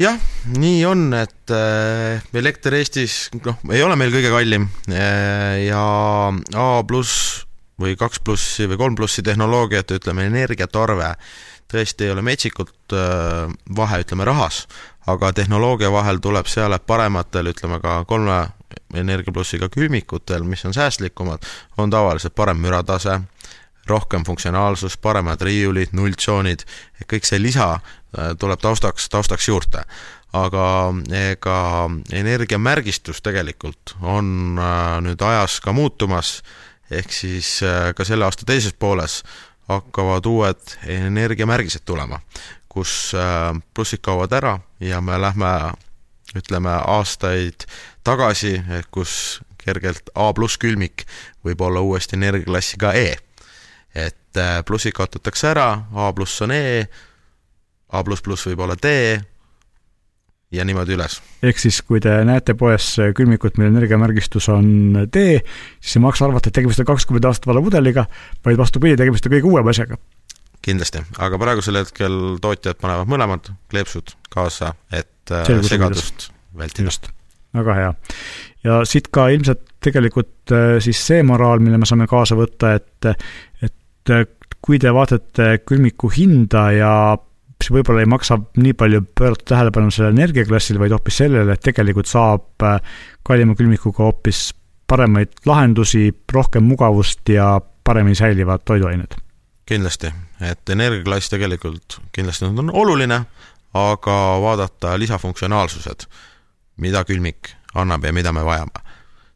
jah, 0.00 0.16
nii 0.56 0.80
on, 0.88 1.10
et 1.18 1.54
äh, 1.54 2.24
elekter 2.40 2.78
Eestis 2.78 3.28
noh, 3.44 3.60
ei 3.72 3.84
ole 3.84 3.98
meil 4.00 4.14
kõige 4.14 4.32
kallim 4.32 4.66
ja 4.88 5.84
A 6.30 6.68
pluss 6.88 7.44
või 7.80 7.96
kaks 8.00 8.20
plussi 8.24 8.68
või 8.68 8.80
kolm 8.80 8.96
plussi 8.96 9.24
tehnoloogiat, 9.24 9.92
ütleme 9.96 10.26
energiatarve 10.28 11.14
tõesti 11.70 12.08
ei 12.08 12.12
ole 12.12 12.24
metsikult 12.26 12.94
vahe, 13.76 14.00
ütleme 14.02 14.26
rahas, 14.26 14.64
aga 15.06 15.32
tehnoloogia 15.32 15.92
vahel 15.92 16.20
tuleb 16.20 16.48
seal, 16.50 16.72
et 16.72 16.86
parematel, 16.86 17.50
ütleme 17.52 17.80
ka 17.80 18.02
kolme 18.08 18.40
energiaplussiga 18.94 19.68
külmikutel, 19.72 20.44
mis 20.44 20.64
on 20.64 20.74
säästlikumad, 20.74 21.46
on 21.78 21.90
tavaliselt 21.90 22.34
parem 22.34 22.60
müratase, 22.60 23.20
rohkem 23.88 24.24
funktsionaalsust, 24.24 25.00
paremad 25.02 25.40
riiulid, 25.42 25.94
nulltsoonid, 25.96 26.64
kõik 27.10 27.26
see 27.26 27.40
lisa 27.42 27.72
äh, 27.74 28.32
tuleb 28.38 28.60
taustaks, 28.60 29.08
taustaks 29.08 29.48
juurde. 29.48 29.84
aga 30.32 30.94
ega 31.10 31.90
energiamärgistus 32.14 33.18
tegelikult 33.22 33.96
on 34.00 34.58
äh, 34.58 35.00
nüüd 35.02 35.22
ajas 35.26 35.58
ka 35.60 35.72
muutumas, 35.72 36.42
ehk 36.90 37.10
siis 37.12 37.62
ka 37.96 38.04
selle 38.04 38.24
aasta 38.24 38.46
teises 38.46 38.74
pooles 38.78 39.22
hakkavad 39.68 40.26
uued 40.26 40.76
energiamärgised 40.86 41.82
tulema, 41.86 42.20
kus 42.68 43.12
plussid 43.74 44.02
kaovad 44.02 44.32
ära 44.38 44.58
ja 44.80 45.00
me 45.00 45.20
lähme 45.20 45.72
ütleme 46.36 46.72
aastaid 46.86 47.66
tagasi, 48.04 48.60
kus 48.90 49.40
kergelt 49.60 50.12
A 50.14 50.30
pluss 50.32 50.58
külmik 50.60 51.04
võib 51.44 51.60
olla 51.60 51.82
uuesti 51.84 52.16
energiaklassiga 52.16 52.94
E. 52.96 53.16
et 53.94 54.38
äh, 54.38 54.60
plussid 54.64 54.94
kaotatakse 54.96 55.50
ära, 55.50 55.68
A 55.92 56.12
pluss 56.12 56.42
on 56.42 56.54
E, 56.54 56.86
A 57.92 58.04
pluss 58.04 58.22
pluss 58.22 58.46
võib 58.46 58.62
olla 58.64 58.76
D 58.78 59.20
ja 60.50 60.64
niimoodi 60.64 60.96
üles. 60.96 61.20
ehk 61.42 61.58
siis, 61.62 61.82
kui 61.82 62.00
te 62.00 62.12
näete 62.26 62.54
poes 62.58 62.96
külmikut, 63.16 63.58
mille 63.58 63.70
energiamärgistus 63.74 64.48
on 64.48 65.04
D, 65.12 65.26
siis 65.80 65.98
ei 65.98 66.06
maksa 66.06 66.26
arvata, 66.26 66.50
et 66.50 66.58
tegemist 66.58 66.82
on 66.82 66.88
kakskümmend 66.88 67.28
aastat 67.28 67.50
vana 67.50 67.62
pudeliga, 67.62 68.06
vaid 68.46 68.58
vastupidi, 68.58 68.98
tegemist 68.98 69.26
on 69.26 69.36
kõige 69.36 69.52
uuema 69.52 69.74
asjaga. 69.74 69.98
Kindlasti, 70.64 71.02
aga 71.18 71.38
praegusel 71.40 71.80
hetkel 71.80 72.18
tootjad 72.42 72.80
panevad 72.80 73.08
mõlemad 73.10 73.50
kleepsud 73.72 74.14
kaasa, 74.32 74.74
et 74.92 75.32
äh, 75.32 75.46
Selgus 75.48 75.72
segadust 75.72 76.28
vältida. 76.56 76.92
väga 77.56 77.78
hea. 77.78 77.94
Ja 78.64 78.82
siit 78.84 79.08
ka 79.14 79.28
ilmselt 79.32 79.64
tegelikult 79.80 80.52
äh, 80.52 80.76
siis 80.84 81.00
see 81.06 81.24
moraal, 81.26 81.62
mille 81.64 81.80
me 81.80 81.88
saame 81.88 82.08
kaasa 82.10 82.36
võtta, 82.38 82.74
et, 82.76 83.10
et 83.64 84.14
kui 84.60 84.78
te 84.78 84.92
vaatate 84.92 85.62
külmiku 85.64 86.10
hinda 86.12 86.68
ja 86.76 86.92
siis 87.60 87.72
võib-olla 87.74 88.04
ei 88.04 88.08
maksa 88.08 88.38
nii 88.60 88.72
palju 88.78 89.02
pöörata 89.16 89.54
tähelepanu 89.54 89.92
sellele 89.92 90.16
energiaklassile, 90.16 90.80
vaid 90.80 90.94
hoopis 90.96 91.20
sellele, 91.22 91.56
et 91.56 91.64
tegelikult 91.64 92.08
saab 92.10 92.64
äh, 92.66 92.80
kallima 93.26 93.56
külmikuga 93.56 94.06
hoopis 94.08 94.50
paremaid 94.90 95.44
lahendusi, 95.46 96.08
rohkem 96.32 96.64
mugavust 96.66 97.28
ja 97.30 97.60
paremini 97.84 98.18
säilivad 98.18 98.64
toiduained. 98.66 99.14
kindlasti, 99.66 100.10
et 100.40 100.72
energiaklass 100.72 101.30
tegelikult 101.32 102.00
kindlasti 102.12 102.48
on 102.48 102.72
oluline, 102.72 103.22
aga 103.76 104.16
vaadata 104.42 104.96
lisafunktsionaalsused, 104.98 106.06
mida 106.80 107.04
külmik 107.04 107.52
annab 107.74 108.04
ja 108.04 108.12
mida 108.12 108.32
me 108.32 108.44
vajame. 108.44 108.84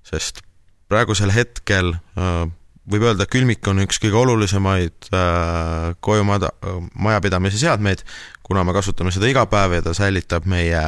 sest 0.04 0.42
praegusel 0.88 1.32
hetkel 1.32 1.94
äh, 1.94 2.44
võib 2.90 3.06
öelda, 3.08 3.26
külmik 3.30 3.64
on 3.70 3.80
üks 3.84 4.00
kõige 4.02 4.18
olulisemaid 4.20 5.08
äh, 5.12 5.94
kojumada, 6.04 6.52
majapidamise 6.94 7.58
seadmeid, 7.60 8.04
kuna 8.44 8.64
me 8.64 8.74
kasutame 8.76 9.12
seda 9.14 9.30
iga 9.30 9.46
päev 9.50 9.78
ja 9.78 9.84
ta 9.84 9.94
säilitab 9.96 10.48
meie 10.50 10.82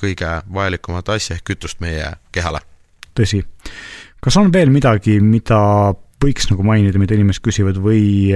kõige 0.00 0.30
vajalikumat 0.54 1.08
asja 1.16 1.38
ehk 1.38 1.46
kütust 1.52 1.80
meie 1.82 2.14
kehale. 2.34 2.60
tõsi. 3.18 3.42
kas 4.20 4.36
on 4.36 4.52
veel 4.52 4.70
midagi, 4.74 5.20
mida 5.20 5.94
võiks 6.24 6.48
nagu 6.50 6.64
mainida, 6.66 6.98
mida 6.98 7.16
inimesed 7.16 7.44
küsivad 7.44 7.78
või, 7.82 8.30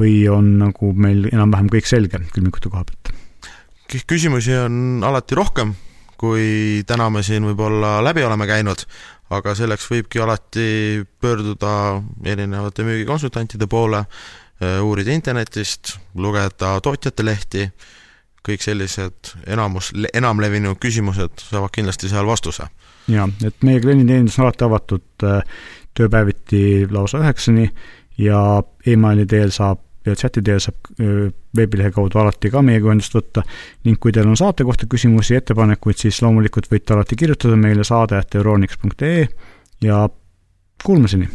või 0.00 0.24
on 0.32 0.56
nagu 0.60 0.92
meil 0.96 1.28
enam-vähem 1.30 1.70
kõik 1.72 1.88
selge 1.88 2.20
külmikute 2.34 2.72
koha 2.72 2.84
pealt? 2.88 3.12
küsimusi 4.08 4.56
on 4.58 5.04
alati 5.06 5.36
rohkem, 5.38 5.74
kui 6.18 6.82
täna 6.88 7.06
me 7.12 7.22
siin 7.22 7.44
võib-olla 7.46 8.00
läbi 8.02 8.24
oleme 8.26 8.46
käinud, 8.48 8.80
aga 9.34 9.54
selleks 9.54 9.86
võibki 9.90 10.22
alati 10.24 11.04
pöörduda 11.20 12.00
erinevate 12.26 12.86
müügikonsultantide 12.86 13.68
poole, 13.70 14.04
äh, 14.62 14.80
uurida 14.82 15.14
internetist, 15.14 15.96
lugeda 16.14 16.74
tootjate 16.82 17.26
lehti, 17.26 17.68
kõik 18.44 18.64
sellised 18.64 19.34
enamus, 19.46 19.92
enamlevinud 20.12 20.80
küsimused 20.82 21.46
saavad 21.46 21.72
kindlasti 21.72 22.10
seal 22.10 22.26
vastuse. 22.26 22.66
jaa, 23.08 23.28
et 23.44 23.62
meie 23.62 23.80
klienditeenindus 23.80 24.38
on 24.38 24.46
alati 24.46 24.64
avatud 24.64 25.28
äh, 25.28 25.42
tööpäeviti 25.94 26.86
lausa 26.90 27.20
üheksani 27.22 27.68
ja 28.18 28.62
emaili 28.86 29.26
teel 29.26 29.50
saab 29.54 29.80
ja 30.06 30.14
chati 30.14 30.42
teel 30.44 30.60
saab 30.60 30.90
veebilehe 31.56 31.90
kaudu 31.94 32.20
alati 32.20 32.50
ka 32.52 32.62
meiega 32.62 32.90
ühendust 32.90 33.16
võtta 33.16 33.44
ning 33.84 33.98
kui 34.00 34.12
teil 34.12 34.28
on 34.28 34.36
saate 34.36 34.66
kohta 34.68 34.86
küsimusi, 34.90 35.38
ettepanekuid, 35.38 35.96
siis 35.96 36.20
loomulikult 36.22 36.68
võite 36.72 36.94
alati 36.94 37.16
kirjutada 37.16 37.56
meile 37.56 37.86
saade.euronix.ee 37.88 39.26
ja 39.84 40.04
kuulmiseni! 40.84 41.28